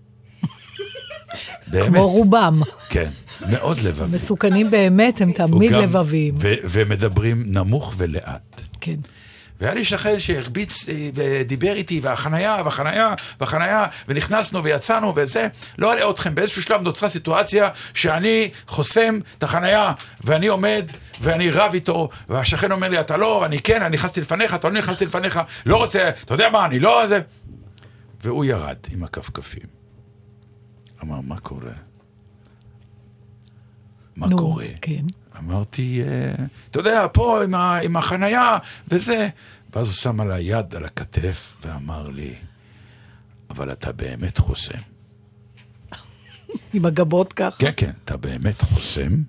[1.71, 2.61] באמת, כמו רובם.
[2.89, 3.09] כן,
[3.51, 4.15] מאוד לבבי.
[4.15, 6.35] מסוכנים באמת, הם תמיד לבביים.
[6.63, 8.61] ומדברים נמוך ולאט.
[8.81, 8.99] כן.
[9.63, 15.47] והיה לי שכן שהרביץ אה, ודיבר איתי, והחנייה, והחנייה, והחנייה, ונכנסנו ויצאנו וזה.
[15.77, 21.73] לא אלאה אתכם, באיזשהו שלב נוצרה סיטואציה שאני חוסם את החנייה, ואני עומד, ואני רב
[21.73, 25.39] איתו, והשכן אומר לי, אתה לא, אני כן, אני נכנסתי לפניך, אתה לא נכנסתי לפניך,
[25.65, 27.19] לא רוצה, אתה יודע מה, אני לא זה.
[28.23, 29.67] והוא ירד עם הכפכפים.
[31.03, 31.71] אמר, מה קורה?
[34.15, 34.65] מה נו, קורה?
[34.81, 35.22] כן.
[35.39, 39.27] אמרתי, אה, אתה יודע, פה עם, ה, עם החנייה וזה.
[39.75, 42.35] ואז הוא שם עליי יד על הכתף ואמר לי,
[43.49, 44.77] אבל אתה באמת חוסם.
[46.73, 47.57] עם הגבות ככה.
[47.59, 49.23] כן, כן, אתה באמת חוסם,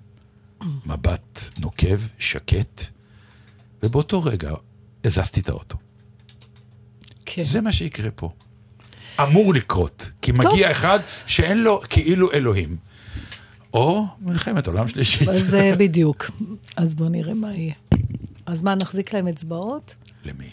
[0.85, 2.83] מבט נוקב, שקט,
[3.83, 4.51] ובאותו רגע
[5.03, 5.77] הזזתי את האוטו.
[7.25, 7.43] כן.
[7.43, 8.29] זה מה שיקרה פה.
[9.21, 12.77] אמור לקרות, כי מגיע אחד שאין לו כאילו אלוהים.
[13.75, 15.29] או מלחמת עולם שלישית.
[15.29, 16.31] אז בדיוק.
[16.75, 17.73] אז בואו נראה מה יהיה.
[18.45, 19.95] אז מה, נחזיק להם אצבעות?
[20.25, 20.49] למי?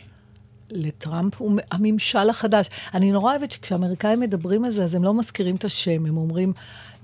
[0.70, 2.66] לטראמפ הוא הממשל החדש.
[2.94, 6.52] אני נורא אוהבת שכשהאמריקאים מדברים על זה, אז הם לא מזכירים את השם, הם אומרים,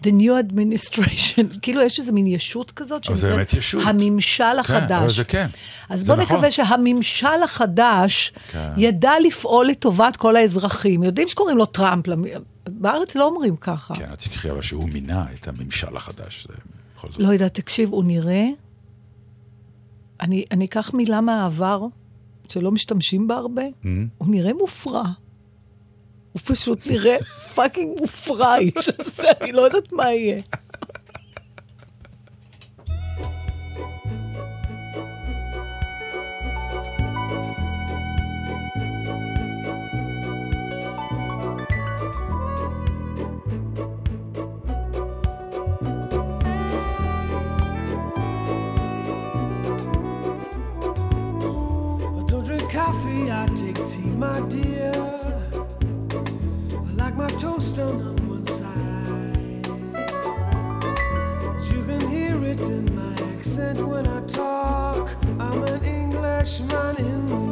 [0.02, 3.82] The New Administration, כאילו יש איזה מין ישות כזאת, זה שנקראת באמת ישות.
[3.86, 5.02] הממשל כן, החדש.
[5.02, 5.46] אבל זה כן.
[5.88, 6.36] אז בואו נכון.
[6.36, 8.70] נקווה שהממשל החדש כן.
[8.76, 11.02] ידע לפעול לטובת כל האזרחים.
[11.02, 12.06] יודעים שקוראים לו טראמפ,
[12.68, 13.94] בארץ לא אומרים ככה.
[13.94, 16.54] כן, את תקחי אבל שהוא מינה את הממשל החדש, זה
[16.96, 17.20] בכל זאת.
[17.20, 18.44] לא יודעת, תקשיב, הוא נראה...
[20.20, 21.82] אני, אני אקח מילה מהעבר,
[22.48, 23.86] שלא משתמשים בה הרבה, Mm-hmm.
[24.18, 25.04] הוא נראה מופרע.
[26.38, 27.16] הוא פשוט נראה
[27.54, 30.40] פאקינג מופרע, האיש הזה, אני לא יודעת מה יהיה.
[52.18, 55.17] I don't drink coffee, I take tea, my dear.
[57.18, 59.66] My toast on one side.
[61.68, 65.10] You can hear it in my accent when I talk.
[65.40, 67.47] I'm an Englishman in New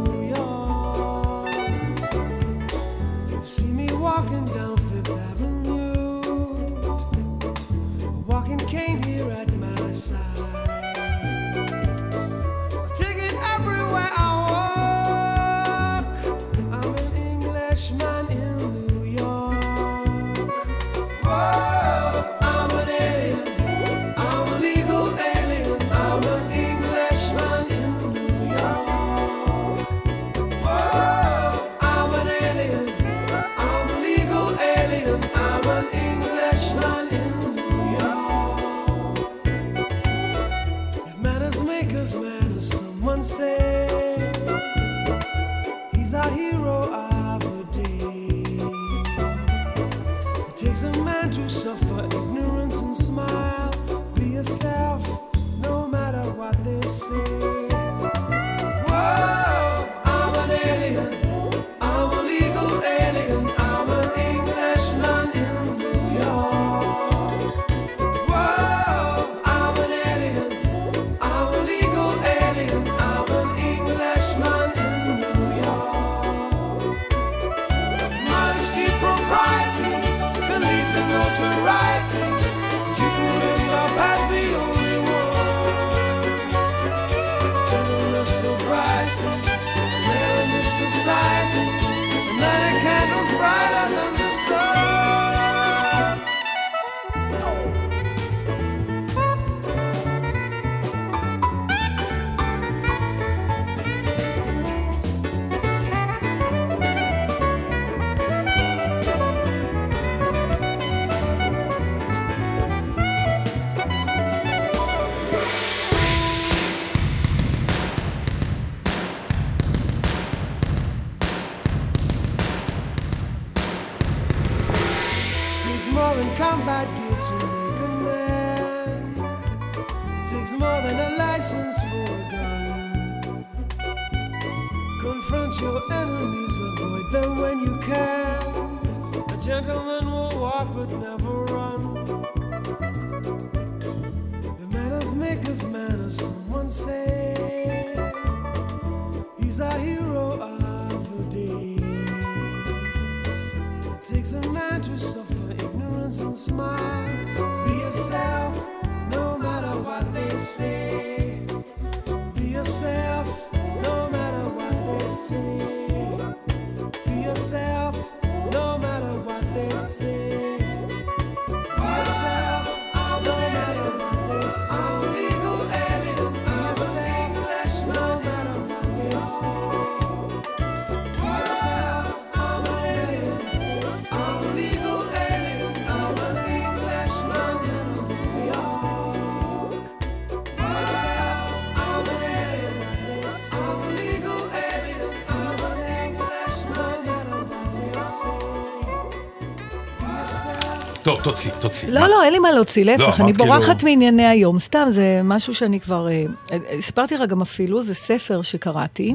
[201.06, 201.88] טוב, תוציא, תוציא.
[201.88, 204.58] לא, לא, אין לי מה להוציא, להפך, אמרת אני כאילו- בורחת מענייני היום.
[204.58, 206.08] סתם, זה משהו שאני כבר...
[206.08, 209.14] אה, אה, סיפרתי לך גם אפילו, זה ספר שקראתי,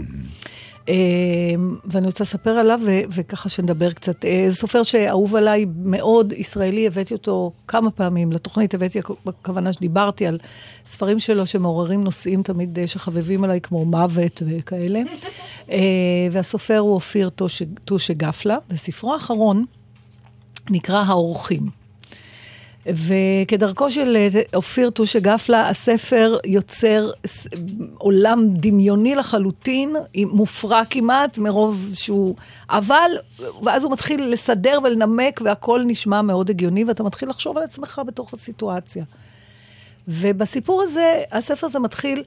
[0.89, 0.93] אה,
[1.85, 4.25] ואני רוצה לספר עליו, וככה שנדבר קצת.
[4.25, 10.25] אה, זה סופר שאהוב עליי מאוד, ישראלי, הבאתי אותו כמה פעמים לתוכנית, הבאתי בכוונה שדיברתי
[10.27, 10.37] על
[10.87, 15.01] ספרים שלו שמעוררים נושאים תמיד אה, שחבבים עליי, כמו מוות וכאלה.
[15.71, 15.77] אה,
[16.31, 19.65] והסופר הוא אופיר טוש- טושה גפלה, וספרו האחרון
[20.69, 21.80] נקרא האורחים.
[22.85, 27.11] וכדרכו של אה, אופיר טושה גפלה, הספר יוצר
[27.97, 32.35] עולם דמיוני לחלוטין, מופרע כמעט, מרוב שהוא...
[32.69, 33.11] אבל,
[33.63, 38.33] ואז הוא מתחיל לסדר ולנמק, והכל נשמע מאוד הגיוני, ואתה מתחיל לחשוב על עצמך בתוך
[38.33, 39.03] הסיטואציה.
[40.07, 42.23] ובסיפור הזה, הספר הזה מתחיל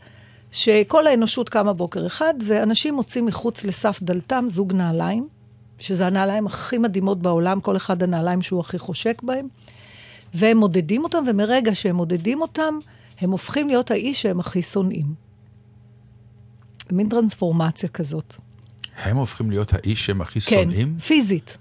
[0.52, 5.28] שכל האנושות קמה בוקר אחד, ואנשים מוצאים מחוץ לסף דלתם זוג נעליים,
[5.78, 9.48] שזה הנעליים הכי מדהימות בעולם, כל אחד הנעליים שהוא הכי חושק בהם,
[10.34, 12.78] והם מודדים אותם, ומרגע שהם מודדים אותם,
[13.20, 15.14] הם הופכים להיות האיש שהם הכי שונאים.
[16.92, 18.34] מין טרנספורמציה כזאת.
[18.96, 20.98] הם הופכים להיות האיש שהם הכי כן, שונאים?
[20.98, 21.58] פיזית.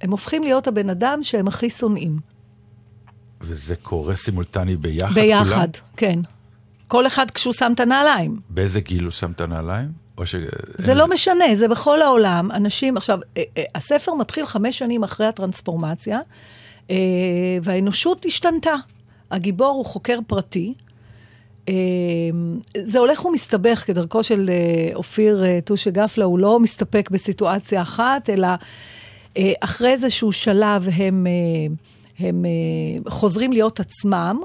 [0.00, 2.18] הם הופכים להיות הבן אדם שהם הכי שונאים.
[3.40, 5.26] וזה קורה סימולטני ביחד כולם?
[5.26, 6.18] ביחד, כן.
[6.88, 8.40] כל אחד כשהוא שם את הנעליים.
[8.50, 9.92] באיזה גיל הוא שם את הנעליים?
[10.18, 10.34] או ש...
[10.78, 12.50] זה לא משנה, זה בכל העולם.
[12.50, 13.18] אנשים, עכשיו,
[13.74, 16.20] הספר מתחיל חמש שנים אחרי הטרנספורמציה,
[17.62, 18.74] והאנושות השתנתה.
[19.30, 20.74] הגיבור הוא חוקר פרטי.
[21.68, 21.74] אה,
[22.84, 28.30] זה הולך ומסתבך, כדרכו של אה, אופיר אה, טושה גפלה, הוא לא מסתפק בסיטואציה אחת,
[28.30, 28.48] אלא
[29.36, 31.74] אה, אחרי איזשהו שלב הם, אה,
[32.26, 34.40] הם אה, חוזרים להיות עצמם.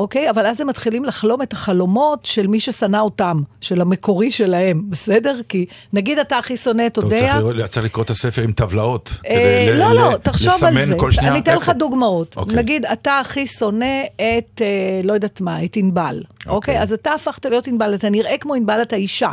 [0.00, 0.30] אוקיי?
[0.30, 5.40] אבל אז הם מתחילים לחלום את החלומות של מי ששנא אותם, של המקורי שלהם, בסדר?
[5.48, 7.68] כי נגיד אתה הכי שונא את אודיה.
[7.68, 9.20] צריך לקרוא את הספר עם טבלאות.
[9.28, 10.94] אה, כדי לא, לא, תחשוב על זה.
[11.20, 11.68] אני אתן לך.
[11.68, 12.36] דוגמאות.
[12.36, 12.56] אוקיי.
[12.56, 16.22] נגיד, אתה הכי שונא את, אה, לא יודעת מה, את ענבל.
[16.26, 16.52] אוקיי.
[16.52, 16.82] אוקיי?
[16.82, 19.30] אז אתה הפכת להיות ענבל, אתה נראה כמו ענבל, אתה אישה.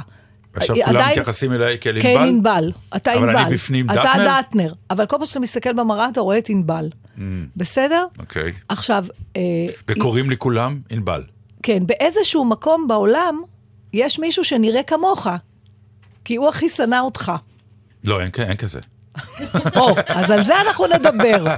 [0.53, 2.27] עכשיו אה, כולם מתייחסים אליי כאל כן, ענבל?
[2.27, 2.71] ענבל.
[2.95, 3.37] אתה אבל ענבל.
[3.37, 4.39] אני בפנים אתה דטנר?
[4.39, 4.73] דטנר.
[4.89, 6.89] אבל כל פעם שאתה מסתכל במראה, אתה רואה את ענבל.
[7.55, 8.05] בסדר?
[8.19, 8.53] אוקיי.
[8.69, 9.41] עכשיו, אה,
[9.87, 11.23] וקוראים לי כולם ענבל.
[11.63, 13.41] כן, באיזשהו מקום בעולם,
[13.93, 15.27] יש מישהו שנראה כמוך,
[16.25, 17.31] כי הוא הכי שנא אותך.
[18.03, 18.79] לא, אין אין כזה.
[19.77, 21.55] או, אז על זה אנחנו נדבר.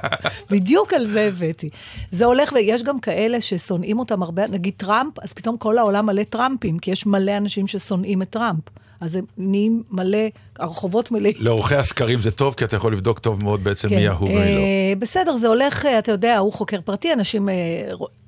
[0.50, 1.70] בדיוק על זה הבאתי.
[2.12, 6.24] זה הולך, ויש גם כאלה ששונאים אותם הרבה, נגיד טראמפ, אז פתאום כל העולם מלא
[6.24, 8.64] טראמפים, כי יש מלא אנשים ששונאים את טראמפ.
[9.02, 10.28] אז הם נהיים מלא,
[10.60, 11.34] הרחובות מלאים.
[11.40, 14.40] לעורכי הסקרים זה טוב, כי אתה יכול לבדוק טוב מאוד בעצם מי אהוב ומי לא.
[14.40, 17.54] אה, בסדר, זה הולך, אה, אתה יודע, הוא חוקר פרטי, אנשים אה,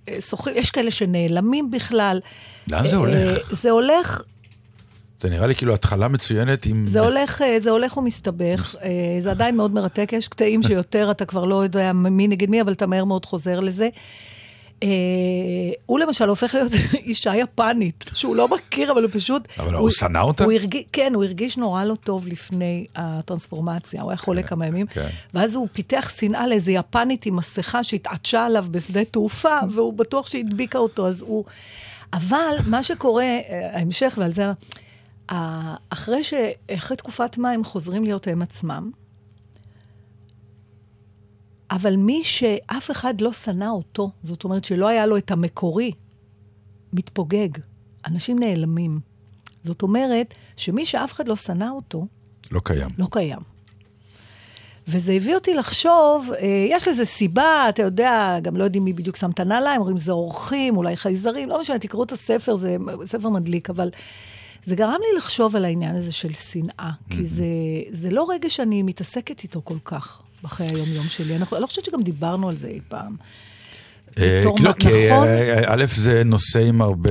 [0.10, 2.20] אה, שוכרים, יש כאלה שנעלמים בכלל.
[2.72, 3.54] לאן זה אה, הולך?
[3.62, 4.22] זה הולך,
[5.22, 6.88] זה נראה לי כאילו התחלה מצוינת עם...
[6.88, 11.26] זה הולך, אה, זה הולך ומסתבך, אה, זה עדיין מאוד מרתק, יש קטעים שיותר אתה
[11.26, 13.90] כבר לא יודע מי נגד מי, אבל אתה מהר מאוד חוזר לזה.
[14.84, 14.88] אה,
[15.86, 16.72] הוא למשל הופך להיות
[17.08, 19.48] אישה יפנית, שהוא לא מכיר, אבל הוא פשוט...
[19.60, 20.44] אבל הוא שנא אותה?
[20.94, 25.08] כן, הוא הרגיש נורא לא טוב לפני הטרנספורמציה, הוא היה חולה כמה ימים, כן.
[25.34, 30.78] ואז הוא פיתח שנאה לאיזה יפנית עם מסכה שהתעטשה עליו בשדה תעופה, והוא בטוח שהדביקה
[30.78, 31.46] אותו, אז הוא...
[32.13, 34.52] אבל מה שקורה, אה, ההמשך, ועל זה...
[35.89, 36.34] אחרי, ש...
[36.76, 38.91] אחרי תקופת מה הם חוזרים להיות הם עצמם,
[41.72, 45.92] אבל מי שאף אחד לא שנא אותו, זאת אומרת שלא היה לו את המקורי,
[46.94, 47.50] מתפוגג.
[48.08, 49.00] אנשים נעלמים.
[49.64, 52.08] זאת אומרת שמי שאף אחד לא שנא אותו,
[52.52, 52.90] לא קיים.
[52.98, 53.40] לא קיים.
[54.88, 59.16] וזה הביא אותי לחשוב, אה, יש לזה סיבה, אתה יודע, גם לא יודעים מי בדיוק
[59.16, 63.30] שם את הנעליים, אומרים זה אורחים, אולי חייזרים, לא משנה, תקראו את הספר, זה ספר
[63.30, 63.90] מדליק, אבל
[64.66, 67.46] זה גרם לי לחשוב על העניין הזה של שנאה, כי זה,
[67.92, 71.36] זה לא רגע שאני מתעסקת איתו כל כך בחיי היום-יום שלי.
[71.36, 73.15] אנחנו, אני לא חושבת שגם דיברנו על זה אי פעם.
[74.17, 75.27] אה, לא, כי נכון?
[75.27, 77.10] אה, א', זה נושא עם הרבה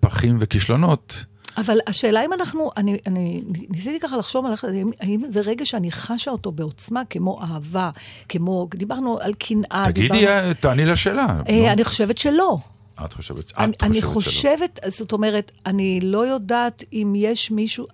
[0.00, 1.24] פחים וכישלונות.
[1.56, 5.92] אבל השאלה אם אנחנו, אני, אני ניסיתי ככה לחשוב על האם- האם זה רגע שאני
[5.92, 7.90] חשה אותו בעוצמה, כמו אהבה,
[8.28, 10.28] כמו, דיברנו על קנאה, תגידי, דיברנו...
[10.48, 11.40] אה, תעני לשאלה.
[11.48, 11.72] אה.
[11.72, 12.58] אני חושבת שלא.
[13.04, 14.40] את חושבת, את אני, אני חושבת שלא.
[14.56, 17.86] חושבת, זאת אומרת, אני לא יודעת אם יש מישהו,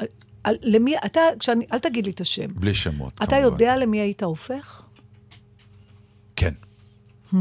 [0.44, 2.46] על, למי, אתה, כשאני, אל תגיד לי את השם.
[2.54, 3.42] בלי שמות, אתה כמובן.
[3.42, 4.82] יודע למי היית הופך?
[6.36, 6.54] כן.
[7.32, 7.36] Hmm.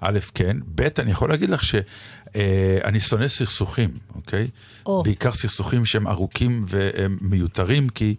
[0.00, 0.56] א', כן.
[0.74, 4.48] ב', אני יכול להגיד לך שאני שונא סכסוכים, אוקיי?
[4.86, 5.02] או.
[5.02, 8.14] בעיקר סכסוכים שהם ארוכים והם מיותרים, כי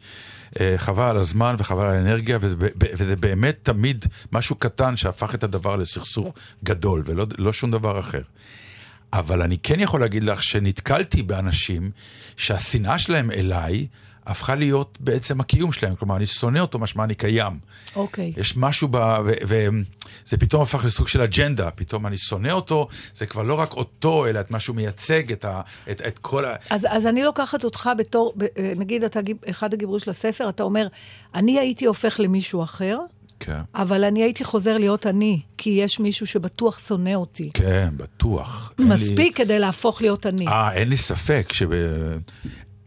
[0.59, 5.43] אה, חבל על הזמן וחבל על האנרגיה, וזה, וזה באמת תמיד משהו קטן שהפך את
[5.43, 8.21] הדבר לסכסוך גדול, ולא לא שום דבר אחר.
[9.13, 11.91] אבל אני כן יכול להגיד לך שנתקלתי באנשים
[12.37, 13.87] שהשנאה שלהם אליי
[14.25, 15.95] הפכה להיות בעצם הקיום שלהם.
[15.95, 17.59] כלומר, אני שונא אותו, משמע אני קיים.
[17.95, 18.33] אוקיי.
[18.37, 18.97] יש משהו ב...
[19.25, 24.27] וזה פתאום הפך לסוג של אג'נדה, פתאום אני שונא אותו, זה כבר לא רק אותו,
[24.27, 26.55] אלא את מה שהוא מייצג, את, ה, את, את כל ה...
[26.69, 30.87] אז, אז אני לוקחת אותך בתור, אה, נגיד אתה אחד הגיבורים של הספר, אתה אומר,
[31.35, 32.97] אני הייתי הופך למישהו אחר,
[33.45, 33.61] כן.
[33.75, 37.51] אבל אני הייתי חוזר להיות אני, כי יש מישהו שבטוח שונא אותי.
[37.53, 38.73] כן, בטוח.
[38.79, 40.47] אין לי- מספיק כדי להפוך להיות אני.
[40.47, 41.69] אה, אין לי ספק שב...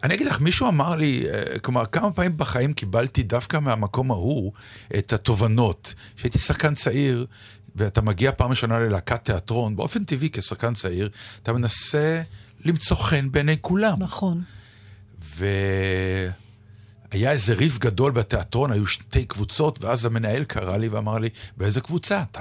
[0.03, 4.53] אני אגיד לך, מישהו אמר לי, אה, כלומר, כמה פעמים בחיים קיבלתי דווקא מהמקום ההוא
[4.99, 5.95] את התובנות.
[6.17, 7.27] כשהייתי שחקן צעיר,
[7.77, 11.09] ואתה מגיע פעם ראשונה ללהקת תיאטרון, באופן טבעי כשחקן צעיר,
[11.43, 12.23] אתה מנסה
[12.65, 13.97] למצוא חן בעיני כולם.
[13.99, 14.43] נכון.
[17.13, 21.81] והיה איזה ריב גדול בתיאטרון, היו שתי קבוצות, ואז המנהל קרא לי ואמר לי, באיזה
[21.81, 22.41] קבוצה אתה?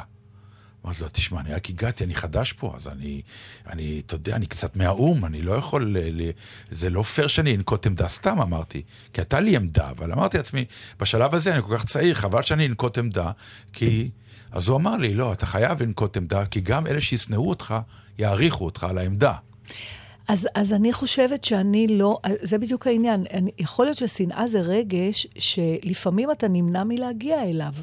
[0.85, 3.21] אמרתי לו, תשמע, אני רק הגעתי, אני חדש פה, אז אני,
[3.67, 6.31] אני, אתה יודע, אני קצת מהאו"ם, אני לא יכול, ל, ל,
[6.71, 8.81] זה לא פייר שאני אנקוט עמדה, סתם אמרתי,
[9.13, 10.65] כי הייתה לי עמדה, אבל אמרתי לעצמי,
[10.99, 13.31] בשלב הזה אני כל כך צעיר, חבל שאני אנקוט עמדה,
[13.73, 14.09] כי...
[14.51, 17.75] אז הוא אמר לי, לא, אתה חייב לנקוט עמדה, כי גם אלה שישנאו אותך,
[18.17, 19.33] יעריכו אותך על העמדה.
[20.27, 23.25] אז, אז אני חושבת שאני לא, זה בדיוק העניין.
[23.33, 27.73] אני, יכול להיות ששנאה זה רגש שלפעמים אתה נמנע מלהגיע אליו.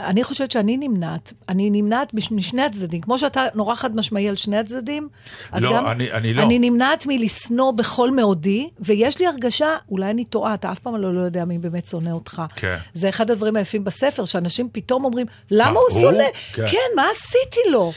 [0.00, 3.00] אני חושבת שאני נמנעת, אני נמנעת מש- משני הצדדים.
[3.00, 5.08] כמו שאתה נורא חד משמעי על שני הצדדים,
[5.52, 6.42] אז לא, גם אני- אני לא.
[6.42, 11.14] אני נמנעת מלשנוא בכל מאודי, ויש לי הרגשה, אולי אני טועה, אתה אף פעם לא,
[11.14, 12.42] לא יודע מי באמת שונא אותך.
[12.56, 12.76] כן.
[12.94, 16.00] זה אחד הדברים היפים בספר, שאנשים פתאום אומרים, למה מה, הוא הוא?
[16.00, 16.24] שונא?
[16.52, 16.68] כן.
[16.70, 17.92] כן, מה עשיתי לו?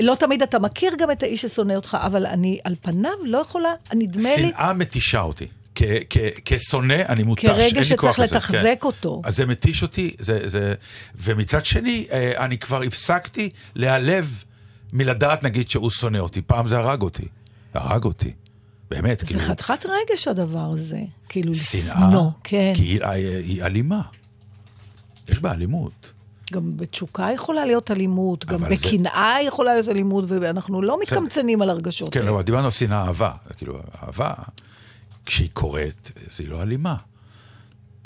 [0.00, 3.68] לא תמיד אתה מכיר גם את האיש ששונא אותך, אבל אני על פניו לא יכולה,
[3.94, 4.34] נדמה לי...
[4.36, 5.46] שנאה מתישה אותי.
[6.44, 8.36] כשונא אני מותש, כרגע אין לי שצריך כוח לזה.
[8.36, 8.86] לתחזק כן.
[8.86, 9.22] אותו.
[9.24, 10.74] אז זה מתיש אותי, זה, זה...
[11.14, 14.44] ומצד שני, אה, אני כבר הפסקתי להיעלב
[14.92, 16.42] מלדעת, נגיד, שהוא שונא אותי.
[16.42, 17.28] פעם זה הרג אותי.
[17.74, 18.32] הרג אותי.
[18.90, 19.40] באמת, זה כאילו...
[19.40, 21.00] חתיכת רגש הדבר הזה.
[21.28, 22.72] כאילו, שנאה, כן.
[22.76, 23.04] כי היא,
[23.36, 24.00] היא אלימה.
[25.28, 26.12] יש בה אלימות.
[26.52, 31.62] גם בתשוקה יכולה להיות אלימות, גם אבל זה- בקנאה יכולה להיות אלימות, ואנחנו לא מתקמצנים
[31.62, 32.30] על הרגשות כן, האלה.
[32.30, 33.30] אבל דיברנו על שנאה אהבה.
[33.56, 34.32] כאילו, אהבה,
[35.26, 36.94] כשהיא קורית, אז היא לא אלימה.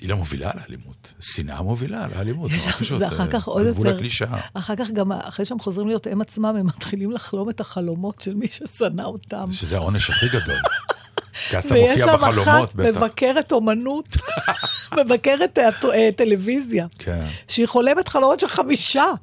[0.01, 1.15] היא לא מובילה לאלימות.
[1.21, 2.51] שנאה מובילה לאלימות.
[2.51, 3.73] יש- נורא פשוט, זה אחר אה, כך עוד יותר...
[3.73, 4.41] גבול הקלישאה.
[4.55, 8.35] אחר כך גם, אחרי שהם חוזרים להיות הם עצמם, הם מתחילים לחלום את החלומות של
[8.35, 9.49] מי ששנא אותם.
[9.53, 10.59] שזה העונש הכי גדול.
[11.51, 12.97] כי אז אתה ויש מופיע שם בחלומות, אחת בטח.
[12.99, 14.17] מבקרת אומנות,
[15.05, 17.27] מבקרת תיאטו- אה, טלוויזיה, כן.
[17.49, 19.05] שהיא חולמת חלומות של חמישה.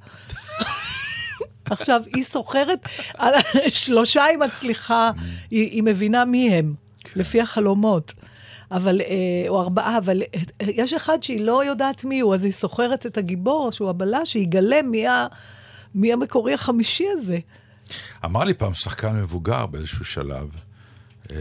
[1.65, 2.79] עכשיו, היא סוחרת
[3.69, 5.11] שלושה היא מצליחה,
[5.51, 6.73] היא, היא מבינה מי הם,
[7.03, 7.19] כן.
[7.19, 8.13] לפי החלומות.
[8.71, 12.51] אבל, אה, או ארבעה, אבל אה, יש אחד שהיא לא יודעת מי הוא, אז היא
[12.51, 15.27] סוחרת את הגיבור, שהוא הבלש, שיגלה מי, ה,
[15.95, 17.39] מי המקורי החמישי הזה.
[18.25, 20.49] אמר לי פעם שחקן מבוגר באיזשהו שלב,
[21.31, 21.37] אה,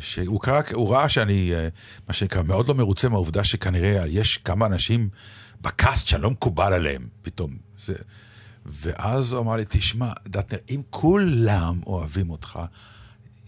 [0.00, 1.52] שהוא קרא, הוא ראה שאני,
[2.08, 5.08] מה שנקרא, מאוד לא מרוצה מהעובדה שכנראה יש כמה אנשים
[5.60, 7.56] בקאסט שאני לא מקובל עליהם, פתאום.
[7.78, 7.94] זה...
[8.66, 12.58] ואז הוא אמר לי, תשמע, דטנר, אם כולם אוהבים אותך,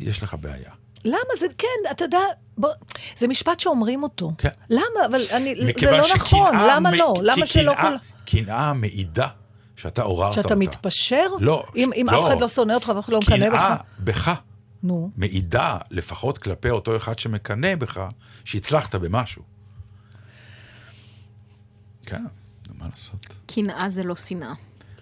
[0.00, 0.70] יש לך בעיה.
[1.04, 2.18] למה זה, כן, אתה יודע,
[2.58, 2.70] בוא,
[3.16, 4.32] זה משפט שאומרים אותו.
[4.38, 4.48] כן.
[4.70, 4.82] למה?
[5.10, 7.14] אבל אני, זה לא נכון, למה מ- לא?
[7.16, 7.96] כי למה שלא קנאה- כל...
[8.26, 9.28] קנאה מעידה
[9.76, 10.42] שאתה עוררת אותה.
[10.42, 11.26] שאתה מתפשר?
[11.40, 12.20] לא, אם, אם לא.
[12.20, 13.80] אף אחד לא שונא אותך ואף אחד לא מקנא קנאה בך?
[14.00, 14.30] בך
[14.82, 15.10] נו.
[15.16, 18.00] מעידה, לפחות כלפי אותו אחד שמקנא בך,
[18.44, 19.42] שהצלחת במשהו.
[22.06, 22.24] כן,
[22.78, 23.26] מה לעשות?
[23.46, 24.52] קנאה זה לא שנאה.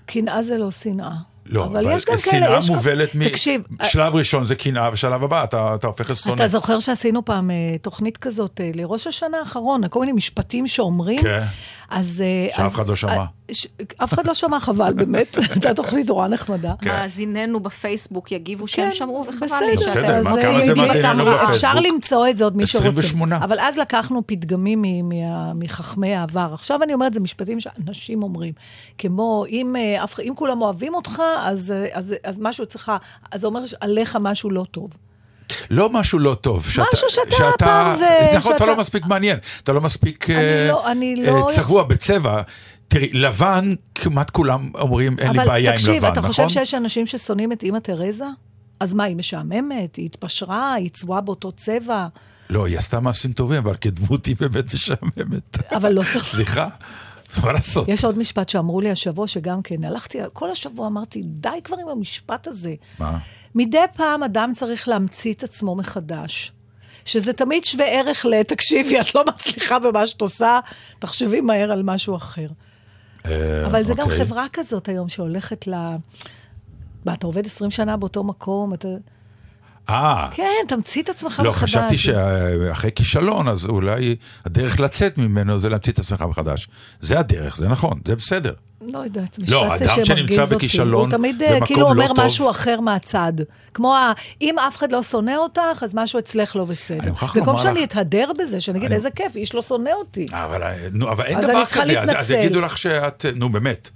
[0.06, 1.14] קנאה זה לא שנאה.
[1.50, 3.28] לא, אבל, יש גם שנאה כאלה, גם- מובלת מ...
[3.28, 6.34] תקשיב, שלב ראשון זה קנאה, ושלב הבא אתה, אתה הופך לשונא.
[6.34, 11.22] אתה זוכר שעשינו פעם אה, תוכנית כזאת אה, לראש השנה האחרון, כל מיני משפטים שאומרים?
[11.22, 11.42] כן.
[11.90, 12.22] אז...
[12.26, 13.12] אה, שאף אחד לא שמע.
[13.12, 13.24] אה,
[14.04, 15.36] אף אחד לא שמע, חבל, באמת.
[15.50, 16.74] הייתה תוכנית נורא נחמדה.
[16.80, 16.90] כן.
[16.90, 21.24] מאזיננו בפייסבוק יגיבו שהם שמעו, וחבל לי שאתם בסדר, דיבתם מאזיננו.
[21.24, 21.50] בפייסבוק?
[21.50, 22.88] אפשר למצוא את זה עוד מי שרוצה.
[22.88, 23.36] 28.
[23.36, 24.84] אבל אז לקחנו פתגמים
[25.54, 26.50] מחכמי העבר.
[26.54, 28.52] עכשיו אני אומרת, זה משפטים שאנשים אומרים.
[28.98, 32.92] כמו, אם, אה, כולם אוהבים אותך, אז, אה, אז, אז משהו אצלך,
[33.32, 34.90] אז זה אומר עליך משהו לא טוב.
[35.70, 36.66] לא משהו לא טוב.
[36.92, 39.38] משהו שאתה פרווה, נכון, אתה שאתה- לא מספיק מעניין.
[39.62, 42.42] אתה לא מספיק אני אה, לא- אני אה, לא- צבוע בצבע.
[42.88, 46.52] תראי, לבן, כמעט כולם אומרים, אין לי בעיה עם לבן, אבל תקשיב, אתה חושב נכון?
[46.54, 48.24] שיש אנשים ששונאים את אימא תרזה?
[48.80, 49.96] אז מה, היא משעממת?
[49.96, 50.72] היא התפשרה?
[50.74, 52.06] היא צבועה באותו צבע?
[52.50, 55.72] לא, היא עשתה מעשים טובים, אבל כדמות היא באמת משעממת.
[55.72, 56.02] אבל לא.
[56.22, 56.68] סליחה,
[57.44, 57.88] מה לעשות?
[57.88, 61.88] יש עוד משפט שאמרו לי השבוע, שגם כן, הלכתי, כל השבוע אמרתי, די כבר עם
[61.88, 62.74] המשפט הזה.
[62.98, 63.18] מה?
[63.54, 66.52] מדי פעם אדם צריך להמציא את עצמו מחדש.
[67.04, 68.42] שזה תמיד שווה ערך ל...
[68.42, 70.60] תקשיבי, את לא מצליחה במה שאת עושה,
[70.98, 72.46] תחשבי מהר על משהו אחר.
[73.26, 74.24] אה, אבל זה גם אוקיי.
[74.24, 75.74] חברה כזאת היום שהולכת ל...
[77.04, 78.88] מה, אתה עובד 20 שנה באותו מקום, אתה...
[79.90, 81.62] אה, כן, תמציא את עצמך לא, מחדש.
[81.70, 84.16] חשבתי שאחרי כישלון, אז אולי
[84.46, 86.68] הדרך לצאת ממנו זה להמציא את עצמך מחדש.
[87.00, 88.52] זה הדרך, זה נכון, זה בסדר.
[88.92, 90.54] לא יודעת, משפט לא, אדם שנמצא אותי.
[90.54, 92.20] בכישלון הוא תמיד אה, במקום כאילו לא אומר טוב.
[92.26, 93.32] משהו אחר מהצד.
[93.74, 94.12] כמו ה...
[94.40, 96.98] אם אף אחד לא שונא אותך, אז משהו אצלך לא בסדר.
[97.00, 99.62] אני מוכרח במקום לומר שאני לך- אתהדר בזה, שאני אגיד, אני- איזה כיף, איש לא
[99.62, 100.26] שונא אותי.
[100.32, 102.30] אבל, אה, נו, אבל אין אז דבר כזה, אז- אז.
[102.30, 103.90] יגידו לך שאת, נו באמת.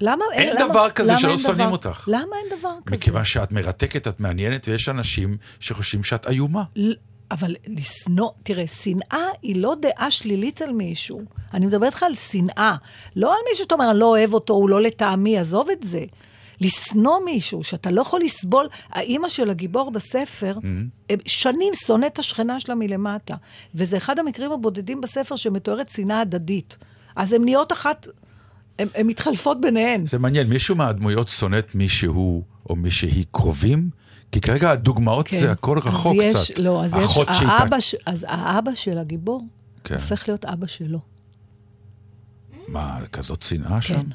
[0.00, 2.04] למה אין למה- דבר כזה למה שלא שונאים אותך.
[2.12, 2.96] למה אין דבר כזה?
[2.96, 6.62] מכיוון שאת מרתקת, את מעניינת, ויש אנשים שחושבים שאת איומה.
[6.76, 6.92] ל-
[7.30, 11.20] אבל לשנוא, תראה, שנאה היא לא דעה שלילית על מישהו.
[11.54, 12.76] אני מדברת איתך על שנאה.
[13.16, 16.04] לא על מישהו שאתה אומר, אני לא אוהב אותו, הוא לא לטעמי, עזוב את זה.
[16.60, 21.12] לשנוא מישהו שאתה לא יכול לסבול, האימא של הגיבור בספר, Mm-hmm.
[21.26, 23.34] שנים שונאת את השכנה שלה מלמטה.
[23.74, 26.76] וזה אחד המקרים הבודדים בספר שמתוארת שנאה הדדית.
[27.16, 28.06] אז הן נהיות אחת,
[28.78, 30.06] הן מתחלפות ביניהן.
[30.06, 33.90] זה מעניין, מישהו מהדמויות שונאת מישהו או מישהי קרובים?
[34.32, 36.26] כי כרגע הדוגמאות זה הכל רחוק כן.
[36.28, 36.58] אז יש, קצת.
[36.58, 39.44] לא, אז יש, האבא, ש- אז האבא של הגיבור
[39.84, 39.94] כן.
[39.94, 40.98] הופך להיות אבא שלו.
[42.68, 43.94] מה, כזאת שנאה שם?
[44.02, 44.06] כן.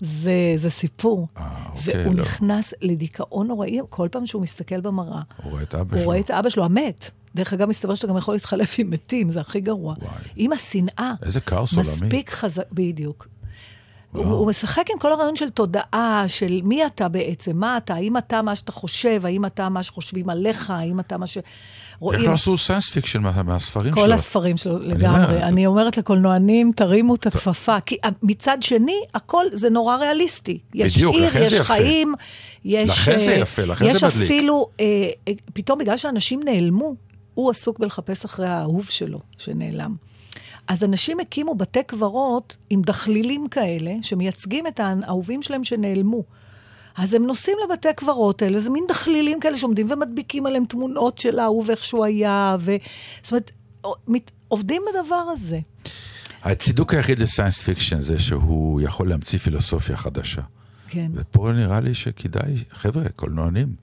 [0.00, 1.28] זה, זה סיפור.
[1.36, 2.22] אה, אוקיי, והוא לא.
[2.22, 5.20] נכנס לדיכאון נוראי כל פעם שהוא מסתכל במראה.
[5.42, 6.04] הוא רואה את אבא הוא שלו.
[6.04, 7.10] רואה את אבא שלו המת.
[7.34, 9.94] דרך אגב, מסתבר שאתה גם יכול להתחלף עם מתים, זה הכי גרוע.
[9.98, 10.10] וואי.
[10.36, 11.12] עם השנאה.
[11.22, 11.90] איזה כאוס עולמי.
[11.92, 13.28] מספיק חזק, בדיוק.
[14.12, 18.16] הוא, הוא משחק עם כל הרעיון של תודעה, של מי אתה בעצם, מה אתה, האם
[18.16, 21.36] אתה מה שאתה חושב, האם אתה מה שחושבים עליך, האם אתה מה ש...
[21.36, 21.44] איך
[22.00, 24.02] רואים לא עשו science fiction מה- מהספרים שלו?
[24.02, 25.42] כל הספרים שלו לגמרי.
[25.42, 27.80] אני אומרת לקולנוענים, תרימו את הכפפה.
[27.80, 30.58] כי מצד שני, הכל זה נורא ריאליסטי.
[30.74, 31.60] יש בדיוק, עיר, יש.
[31.60, 32.14] חיים,
[32.64, 32.90] יש...
[32.90, 34.30] לכן זה אה, יפה, לכן זה יש מדליק.
[34.30, 34.84] אפילו, אה,
[35.28, 36.94] אה, פתאום בגלל שאנשים נעלמו,
[37.34, 39.94] הוא עסוק בלחפש אחרי האהוב שלו, שנעלם.
[40.68, 46.22] אז אנשים הקימו בתי קברות עם דחלילים כאלה, שמייצגים את האהובים שלהם שנעלמו.
[46.96, 51.38] אז הם נוסעים לבתי קברות האלה, זה מין דחלילים כאלה שעומדים ומדביקים עליהם תמונות של
[51.38, 52.76] האהוב, איך שהוא היה, ו...
[53.22, 53.50] זאת אומרת,
[54.48, 55.60] עובדים בדבר הזה.
[56.42, 60.42] הצידוק היחיד ל science fiction זה שהוא יכול להמציא פילוסופיה חדשה.
[60.88, 63.74] כן, ופה נראה לי שכדאי, חבר'ה, קולנוענים,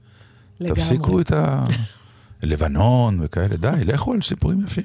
[0.60, 0.82] לגמרי.
[0.82, 1.66] תפסיקו את ה...
[2.44, 4.84] לבנון וכאלה, די, לכו על סיפורים יפים.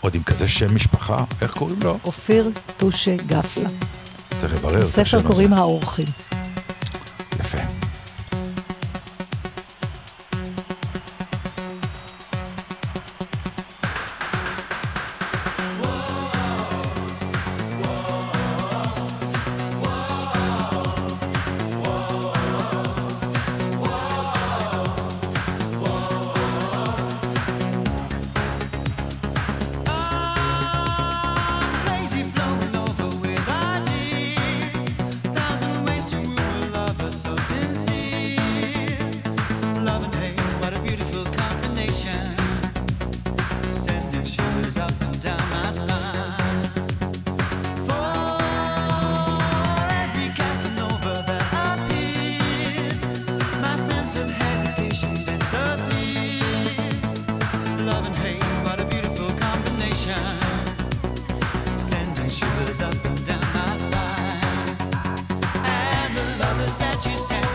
[0.00, 1.98] עוד עם כזה שם משפחה, איך קוראים לו?
[2.04, 3.68] אופיר טושה גפלה.
[4.38, 5.28] צריך לברר את השם ספר הזה.
[5.28, 6.06] קוראים האורחים.
[7.40, 7.87] יפה.
[66.98, 67.47] what you said.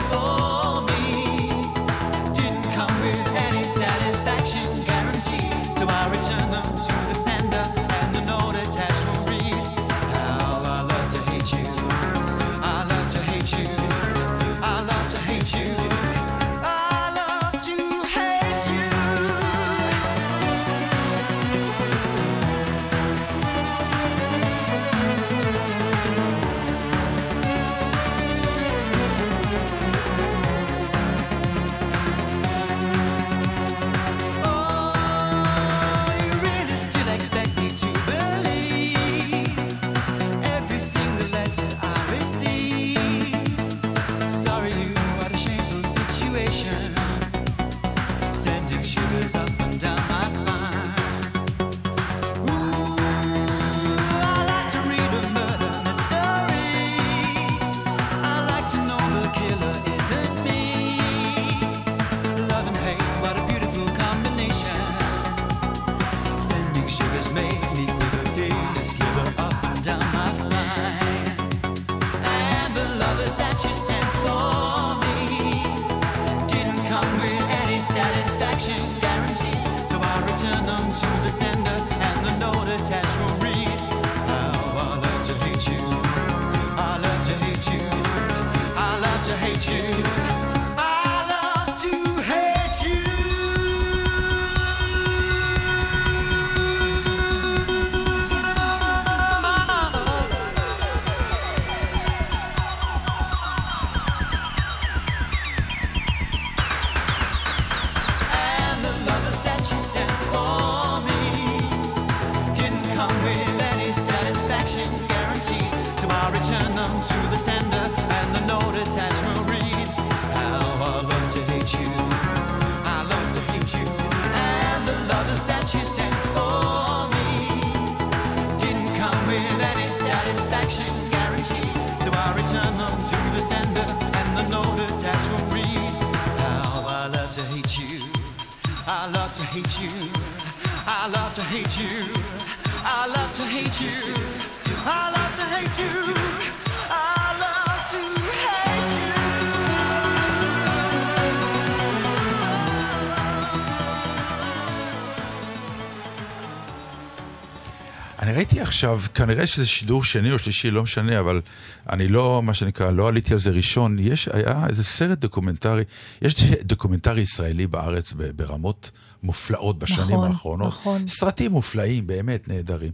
[158.74, 161.42] עכשיו, כנראה שזה שידור שני או שלישי, לא משנה, אבל
[161.90, 163.98] אני לא, מה שנקרא, לא עליתי על זה ראשון.
[164.00, 165.84] יש, היה איזה סרט דוקומנטרי,
[166.22, 168.92] יש דוקומנטרי ישראלי בארץ ברמות
[169.24, 170.68] מופלאות בשנים נכון, האחרונות.
[170.68, 171.08] נכון.
[171.08, 172.92] סרטים מופלאים, באמת נהדרים.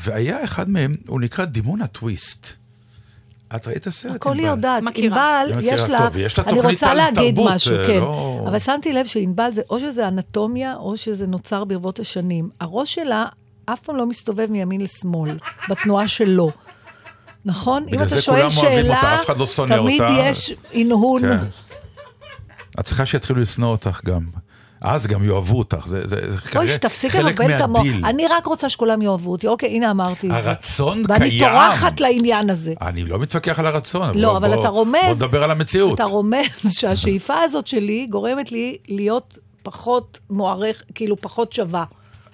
[0.00, 2.46] והיה אחד מהם, הוא נקרא דימונה טוויסט.
[3.56, 4.14] את ראית את הסרט?
[4.14, 4.46] הכל היא?
[4.46, 4.82] יודעת.
[4.82, 5.40] מכירה.
[5.42, 7.96] ענבל, יש לה, טוב, יש לה אני רוצה להגיד תרבות, משהו, אה, כן.
[7.96, 12.50] לא- אבל שמתי לב שענבל, זה, או שזה אנטומיה, או שזה נוצר ברבות השנים.
[12.60, 13.26] הראש שלה
[13.66, 15.36] אף פעם לא מסתובב מימין לשמאל,
[15.68, 16.50] בתנועה שלו.
[17.44, 17.86] נכון?
[17.88, 20.16] אם אתה שואל שאלה, אותה, לא תמיד אותה.
[20.18, 21.22] יש הנהון.
[21.22, 21.44] כן.
[22.80, 24.20] את צריכה שיתחילו לשנוא אותך גם.
[24.80, 26.76] אז גם יאהבו אותך, זה, זה, זה כנראה
[27.08, 27.86] חלק לבלבל את המוח.
[28.04, 29.46] אני רק רוצה שכולם יאהבו אותי.
[29.46, 30.38] אוקיי, הנה אמרתי את זה.
[30.38, 31.40] הרצון ואני קיים.
[31.40, 32.74] טורחת לעניין הזה.
[32.80, 35.00] אני לא מתווכח על הרצון, לא, בוא, אבל בוא, אתה רומז...
[35.06, 35.94] בוא נדבר על המציאות.
[35.94, 36.46] אתה רומז
[36.78, 41.84] שהשאיפה הזאת שלי גורמת לי להיות פחות מוערך, כאילו פחות שווה.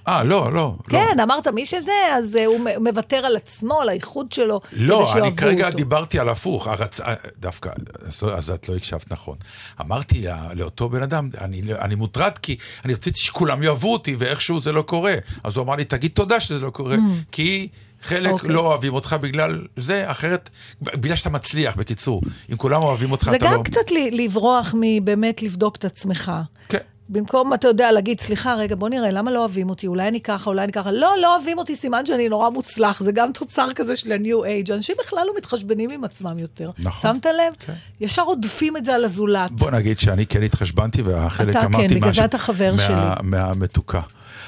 [0.09, 0.53] אה, לא, לא.
[0.53, 0.75] לא.
[0.91, 5.37] כן, אמרת מי שזה, אז אה, הוא מוותר על עצמו, על הייחוד שלו, לא, אני
[5.37, 5.77] כרגע אותו.
[5.77, 7.01] דיברתי על הפוך, הרצ...
[7.01, 7.71] אה, דווקא,
[8.07, 9.37] אז- אז את לא הקשבת נכון.
[9.81, 14.61] אמרתי לה- לאותו בן אדם, אני, אני מוטרד כי אני רציתי שכולם יאהבו אותי, ואיכשהו
[14.61, 15.15] זה לא קורה.
[15.45, 16.97] אז הוא אמר לי, תגיד תודה שזה לא קורה,
[17.33, 17.69] כי
[18.03, 18.33] חלק Mm.
[18.33, 18.51] אוקיי.
[18.51, 20.51] לא אוהבים אותך בגלל זה, אחרת,
[20.83, 22.23] בגלל שאתה מצליח, בקיצור.
[22.53, 23.63] אם כולם אוהבים אותך, זה אתה גם לא...
[23.63, 26.33] קצת ל- לברוח מבאמת לבדוק את עצמך.
[26.69, 26.79] כן.
[27.09, 29.87] במקום, אתה יודע, להגיד, סליחה, רגע, בוא נראה, למה לא אוהבים אותי?
[29.87, 30.91] אולי אני ככה, אולי אני ככה.
[30.91, 33.03] לא, לא אוהבים אותי, סימן שאני נורא מוצלח.
[33.03, 34.75] זה גם תוצר כזה של ה-new age.
[34.75, 36.71] אנשים בכלל לא מתחשבנים עם עצמם יותר.
[36.79, 37.15] נכון.
[37.15, 37.55] שמת לב?
[37.59, 37.73] כן.
[38.01, 39.51] ישר עודפים את זה על הזולת.
[39.51, 41.89] בוא נגיד שאני כן התחשבנתי, והחלק אתה אמרתי...
[41.89, 42.95] כן, בגלל זה אתה חבר מה- שלי.
[43.23, 44.01] מהמתוקה.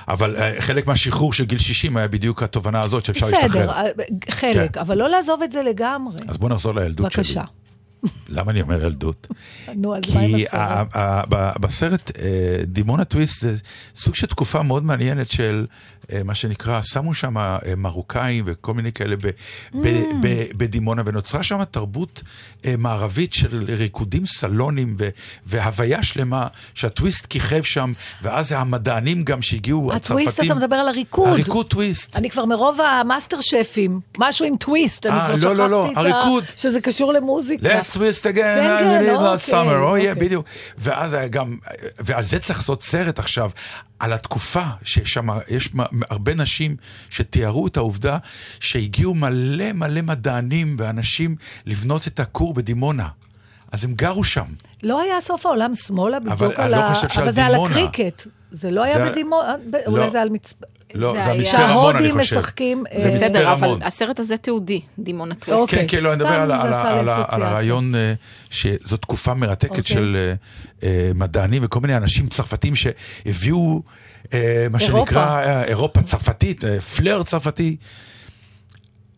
[0.08, 3.70] אבל אה, חלק מהשחרור של גיל 60 היה בדיוק התובנה הזאת שאפשר בסדר, להשתחרר.
[3.70, 3.86] אה,
[4.30, 4.80] חלק, כן.
[4.80, 6.18] אבל לא לעזוב את זה לגמרי.
[6.28, 7.22] אז בוא נחזור לילדות שלי.
[7.22, 7.42] בבקשה.
[8.28, 9.26] למה אני אומר ילדות?
[9.76, 10.88] נו, אז מה עם כי הסרט?
[11.28, 13.56] ב- בסרט אה, דימונה טוויסט זה
[13.94, 15.66] סוג של תקופה מאוד מעניינת של
[16.24, 19.30] מה שנקרא, שמו שם אה, מרוקאים וכל מיני כאלה ב- ב-
[19.72, 19.82] Mm.
[20.22, 22.22] ב- בדימונה, ונוצרה שם תרבות
[22.64, 25.08] אה, מערבית של ריקודים סלונים ו-
[25.46, 27.92] והוויה שלמה שהטוויסט כיכב שם,
[28.22, 30.28] ואז המדענים גם שהגיעו, הצרפתים.
[30.28, 31.28] הטוויסט, אתה מדבר על הריקוד.
[31.28, 32.16] הריקוד טוויסט.
[32.16, 35.88] אני כבר מרוב המאסטר שפים, משהו עם טוויסט, אני אה, כבר לא, שכחתי לא, לא,
[35.92, 36.00] את ה...
[36.00, 36.44] הריקוד.
[36.56, 37.78] שזה קשור למוזיקה.
[37.80, 40.12] Let's twist again, כן, I כן, believe last אוקיי, summer, oh אוקיי.
[40.12, 40.46] yeah, בדיוק.
[40.78, 41.56] ואז גם,
[41.98, 43.50] ועל זה צריך לעשות סרט עכשיו,
[44.00, 45.70] על התקופה ששם יש
[46.10, 46.76] הרבה נשים
[47.10, 48.18] שתיארו את העובדה
[48.60, 51.36] שהגיעו מלא מלא מדענים ואנשים
[51.66, 53.08] לבנות את הכור בדימונה.
[53.72, 54.44] אז הם גרו שם.
[54.82, 56.94] לא היה סוף העולם שמאלה בדיוק אבל על אני לא ה...
[56.94, 57.54] חושב שעל אבל זה על.
[57.54, 58.26] הקריקט.
[58.52, 59.78] זה לא היה בדימונה, לא.
[59.86, 60.54] אולי זה על מצפ...
[60.94, 62.38] לא, זה היה- המצפה רמון, אני שההודים חושב.
[62.38, 62.84] משחקים...
[62.96, 63.76] זה אה, מצפה בסדר, אבל.
[63.82, 65.60] הסרט הזה תיעודי, דימונה טוויסט.
[65.60, 65.78] אוקיי.
[65.78, 67.08] כן, כן, לא, אני מדבר על.
[67.42, 68.14] הרעיון אה,
[68.50, 69.84] שזו תקופה מרתקת אוקיי.
[69.84, 70.32] של
[70.82, 73.82] אה, מדענים וכל מיני אנשים צרפתים שהביאו
[74.70, 74.80] מה.
[74.80, 76.64] שנקרא אירופה צרפתית,
[76.96, 77.76] פלר צרפתי.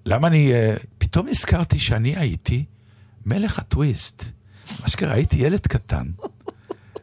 [0.06, 0.52] למה אני,
[0.98, 2.64] פתאום נזכרתי שאני הייתי
[3.26, 4.24] מלך הטוויסט.
[4.80, 6.04] מה שקרה, הייתי ילד קטן.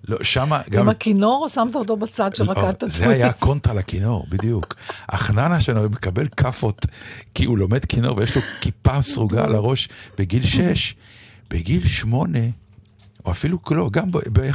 [0.10, 0.82] לא, שמה גם...
[0.82, 2.97] עם הכינור שמת אותו בצד שרקד את לא, הטוויסט?
[2.97, 4.76] זה היה קונטרה לכינור, בדיוק.
[5.10, 6.86] החננה שלנו מקבל כאפות
[7.34, 10.95] כי הוא לומד כינור ויש לו כיפה סרוגה על הראש בגיל שש.
[11.49, 12.39] בגיל שמונה,
[13.26, 14.18] או אפילו לא, גם ב...
[14.34, 14.51] ב...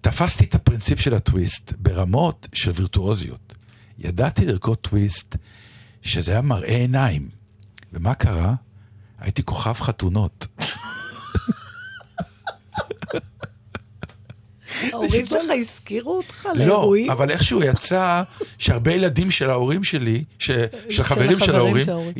[0.00, 3.54] תפסתי את הפרינציפ של הטוויסט ברמות של וירטואוזיות.
[3.98, 5.36] ידעתי לרקוד טוויסט
[6.02, 7.28] שזה היה מראה עיניים.
[7.92, 8.54] ומה קרה?
[9.18, 10.46] הייתי כוכב חתונות.
[14.92, 17.10] ההורים שלך הזכירו אותך לא, לאירועים?
[17.10, 18.22] אבל איכשהו יצא
[18.58, 20.50] שהרבה ילדים של ההורים שלי, ש...
[20.88, 22.12] של חברים של ההורים, של ההורים.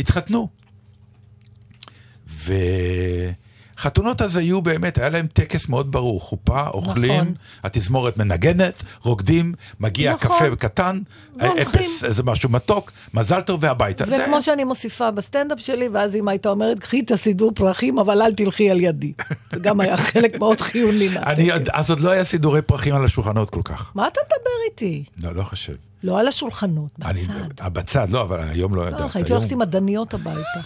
[3.81, 7.35] וחתונות אז היו באמת, היה להם טקס מאוד ברור, חופה, אוכלים, נכון.
[7.65, 10.31] התזמורת מנגנת, רוקדים, מגיע נכון.
[10.31, 11.01] קפה קטן,
[11.37, 11.67] והולכים.
[11.67, 14.07] אפס, איזה משהו מתוק, מזל טוב והביתה.
[14.07, 18.23] זה כמו שאני מוסיפה בסטנדאפ שלי, ואז אמא הייתה אומרת, קחי את הסידור פרחים, אבל
[18.23, 19.13] אל תלכי על ידי.
[19.53, 21.71] זה גם היה חלק מאוד חיוני אני, מהטקס.
[21.73, 23.91] אז עוד לא היה סידורי פרחים על השולחנות כל כך.
[23.95, 25.05] מה אתה מדבר איתי?
[25.23, 25.90] לא, לא חושב.
[26.03, 27.73] לא על השולחנות, אני, בצד.
[27.73, 29.17] בצד, לא, אבל היום לא לא, ידעת.
[29.17, 30.61] הייתי הולכת עם הדניות הביתה.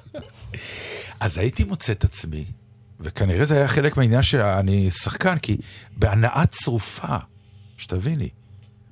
[1.20, 2.44] אז הייתי מוצא את עצמי,
[3.00, 5.56] וכנראה זה היה חלק מהעניין שאני שחקן, כי
[5.96, 7.16] בהנאה צרופה,
[7.76, 8.28] שתביני,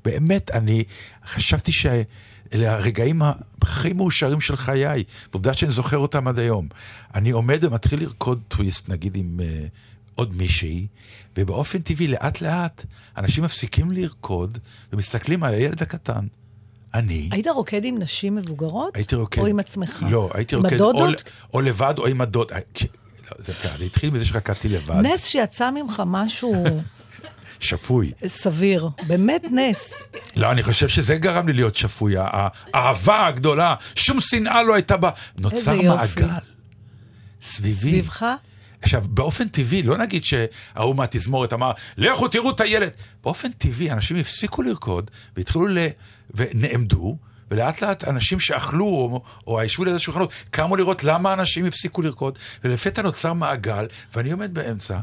[0.04, 0.84] באמת, אני
[1.26, 3.22] חשבתי שאלה הרגעים
[3.62, 6.68] הכי מאושרים של חיי, ועובדה שאני זוכר אותם עד היום.
[7.14, 9.68] אני עומד ומתחיל לרקוד טוויסט, נגיד עם uh,
[10.18, 10.86] עוד מישהי,
[11.36, 12.84] ובאופן טבעי, לאט לאט,
[13.16, 14.58] אנשים מפסיקים לרקוד
[14.92, 16.26] ומסתכלים על הילד הקטן.
[16.94, 17.28] אני...
[17.32, 18.96] היית רוקד עם נשים מבוגרות?
[18.96, 19.40] הייתי רוקד.
[19.40, 20.04] או עם עצמך?
[20.10, 21.22] לא, הייתי רוקד או, הדודות?
[21.54, 22.52] או לבד או עם הדוד.
[22.52, 22.58] אה,
[23.30, 24.94] לא, זה, זה התחיל מזה שרקדתי לבד.
[25.02, 26.64] נס שיצא ממך משהו
[27.60, 28.12] שפוי.
[28.26, 28.88] סביר.
[29.06, 29.92] באמת נס.
[30.36, 32.16] לא, אני חושב שזה גרם לי להיות שפוי.
[32.18, 35.10] הא- האהבה הגדולה, שום שנאה לא הייתה בה.
[35.38, 35.82] נוצר.
[35.82, 36.28] מעגל
[37.42, 37.74] סביבי.
[37.90, 38.26] סביבך?
[38.82, 42.90] עכשיו, באופן טבעי, לא נגיד שההוא מהתזמורת אמר, לכו תראו את הילד.
[43.22, 45.78] באופן טבעי, אנשים הפסיקו לרקוד, והתחילו ל...
[46.34, 47.16] ונעמדו,
[47.50, 52.38] ולאט לאט אנשים שאכלו, או, או ישבו ליד השולחנות, קמו לראות למה אנשים הפסיקו לרקוד,
[52.64, 55.00] ולפתע נוצר מעגל, ואני עומד באמצע.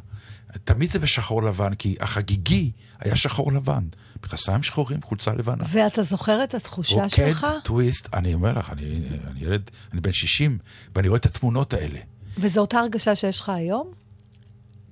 [0.63, 3.83] תמיד זה בשחור לבן, כי החגיגי היה שחור לבן.
[4.23, 5.63] מכנסיים שחורים, חולצה לבנה.
[5.71, 7.47] ואתה זוכר את התחושה רוקד שלך?
[7.63, 9.01] טוויסט, אני אומר לך, אני,
[9.31, 10.57] אני ילד, אני בן 60,
[10.95, 11.99] ואני רואה את התמונות האלה.
[12.37, 13.91] וזו אותה הרגשה שיש לך היום?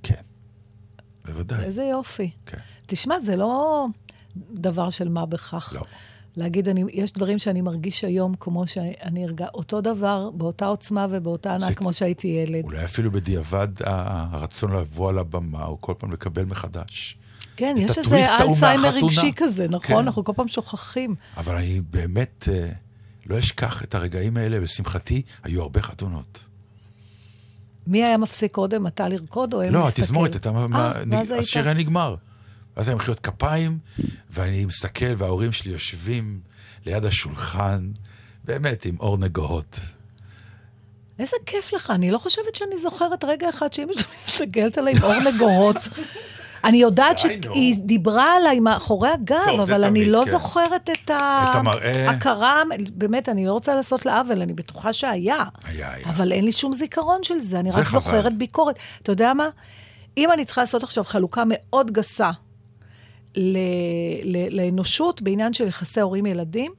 [0.04, 0.22] כן,
[1.26, 1.64] בוודאי.
[1.64, 2.32] איזה יופי.
[2.46, 2.58] כן.
[2.86, 3.86] תשמע, זה לא
[4.36, 5.74] דבר של מה בכך.
[5.76, 5.82] לא.
[6.38, 11.56] להגיד, אני, יש דברים שאני מרגיש היום כמו שאני ארגע, אותו דבר, באותה עוצמה ובאותה
[11.60, 12.64] זה- כמו שהייתי ילד.
[12.64, 17.18] אולי אפילו בדיעבד הרצון לבוא על הבמה, או כל פעם לקבל מחדש.
[17.56, 18.90] כן, יש איזה אלצהיימר.
[18.90, 19.80] רגשי כזה, נכון?
[19.88, 19.98] כן.
[19.98, 21.16] אנחנו כל פעם שוכחים.
[21.38, 22.70] אבל אני באמת אה,
[23.26, 26.46] לא אשכח את הרגעים האלה, ולשמחתי, היו הרבה חתונות.
[27.88, 29.88] מי היה מפסיק קודם, אתה לרקוד או הם לא?
[29.88, 31.38] התזמורת, אתה, מה, אה.
[31.40, 32.16] השיר היה נגמר.
[32.78, 33.78] ואז היה מחיאות כפיים,
[34.30, 36.40] ואני מסתכל, וההורים שלי יושבים
[36.86, 37.92] ליד השולחן,
[38.44, 39.80] באמת, עם אור נגוהות.
[41.20, 45.04] איזה כיף לך, אני לא חושבת שאני זוכרת רגע אחד שאמא שלי מסתכלת עליי עם
[45.04, 45.90] אור נגוהות.
[46.64, 47.18] אני יודעת.
[47.18, 50.32] שהיא דיברה עליי מאחורי הגב, אבל אני לא כן.
[50.32, 52.10] זוכרת את ה- את המראה.
[52.10, 52.62] הכרה,
[52.94, 55.44] באמת, אני לא רוצה לעשות לה עוול, אני בטוחה שהיה.
[55.64, 56.10] היה, היה.
[56.10, 57.90] אבל אין לי שום זיכרון של זה, אני רק.
[57.90, 58.76] זוכרת ביקורת.
[59.02, 59.50] אתה יודע מה?
[60.18, 62.32] אם אני צריכה לעשות עכשיו חלוקה מאוד גסה
[64.52, 66.72] לאנושות בעניין של יחסי הורים-ילדים,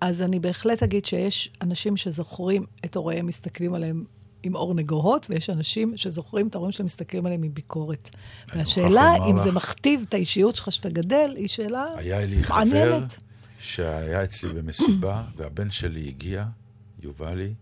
[0.00, 4.04] אז אני בהחלט אגיד שיש אנשים שזוכרים את הוריהם מסתכלים עליהם
[4.44, 8.10] עם אור נגוהות, ויש אנשים שזוכרים את ההורים שלהם מסתכלים עליהם עם ביקורת.
[8.54, 12.42] והשאלה אם לומר זה לך- מכתיב את האישיות שלך שאתה גדל, היא שאלה היה לי
[12.44, 13.18] חבר מעניינת.
[13.60, 16.44] שהיה אצלי במסיבה, והבן שלי הגיע,
[17.02, 17.54] יובלי,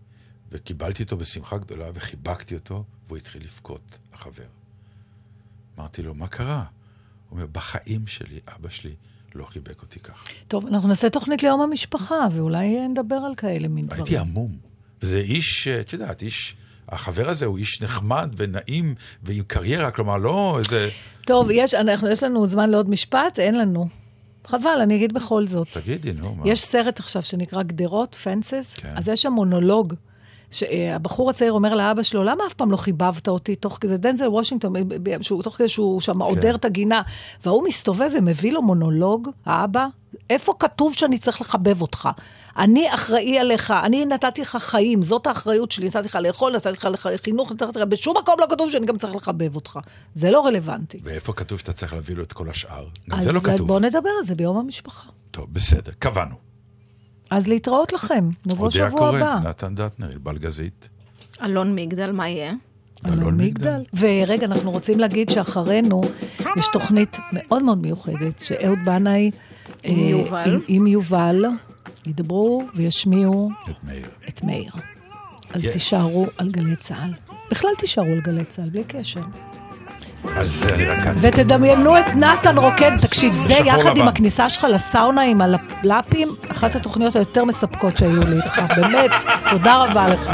[0.51, 4.43] וקיבלתי אותו בשמחה גדולה, וחיבקתי אותו, והוא התחיל לבכות, החבר.
[5.79, 6.63] אמרתי לו, מה קרה?
[7.29, 8.93] הוא אומר, בחיים שלי, אבא שלי
[9.35, 10.25] לא חיבק אותי ככה.
[10.47, 14.03] טוב, אנחנו נעשה תוכנית ליום המשפחה, ואולי נדבר על כאלה מין דברים.
[14.03, 14.57] הייתי המום.
[15.01, 16.55] וזה איש, את יודעת, איש...
[16.89, 20.89] החבר הזה הוא איש נחמד ונעים ועם קריירה, כלומר, לא איזה...
[21.25, 23.39] טוב, יש, אנחנו, יש לנו זמן לעוד משפט?
[23.39, 23.87] אין לנו.
[24.47, 25.67] חבל, אני אגיד בכל זאת.
[25.71, 26.49] תגידי, נו, מה?
[26.49, 28.93] יש סרט עכשיו שנקרא גדרות, פנסס, כן.
[28.95, 29.93] אז יש שם מונולוג.
[30.51, 33.55] שהבחור הצעיר אומר לאבא שלו, למה אף פעם לא חיבבת אותי?
[33.55, 34.73] תוך כזה, דנזל וושינגטון,
[35.21, 37.01] שהוא, תוך כזה שהוא שם עודר את הגינה,
[37.43, 39.87] וההוא מסתובב ומביא לו מונולוג, האבא,
[40.29, 42.09] איפה כתוב שאני צריך לחבב אותך?
[42.57, 47.07] אני אחראי עליך, אני נתתי לך חיים, זאת האחריות שלי, נתתי לך לאכול, נתתי לך
[47.23, 49.79] חינוך, נתתי לך, בשום מקום לא כתוב שאני גם צריך לחבב אותך.
[50.15, 50.99] זה לא רלוונטי.
[51.03, 52.85] ואיפה כתוב שאתה צריך להביא לו את כל השאר?
[53.09, 53.67] גם אז זה לא כתוב.
[53.67, 55.09] בואו נדבר על זה ביום המשפחה.
[55.31, 56.35] טוב, בסדר, קבענו.
[57.29, 59.49] אז להתראות לכם, נבוא אודיה שבוע קורן, הבא.
[59.49, 60.89] נתן דטנר, ענבל גזית.
[61.43, 62.53] אלון מגדל, מה יהיה?
[63.05, 63.83] אלון מגדל.
[63.99, 66.01] ורגע, אנחנו רוצים להגיד שאחרינו
[66.57, 69.31] יש תוכנית מאוד מאוד מיוחדת, שאהוד בנאי...
[69.83, 70.53] עם אה, יובל.
[70.53, 71.45] עם, עם יובל,
[72.05, 74.05] ידברו וישמיעו את מאיר.
[74.29, 74.71] את מאיר.
[75.53, 75.71] אז Yes.
[75.71, 77.13] תישארו על גלי צה"ל.
[77.51, 79.21] בכלל תישארו על גלי צה"ל, בלי קשר.
[80.35, 80.99] אז אני רק...
[81.21, 84.07] ותדמיינו את נתן רוקד, תקשיב, זה יחד עם.
[84.07, 89.11] הכניסה שלך לסאונה עם הלפים, אחת התוכניות היותר מספקות שהיו לי איתך, באמת,
[89.49, 90.31] תודה רבה לך.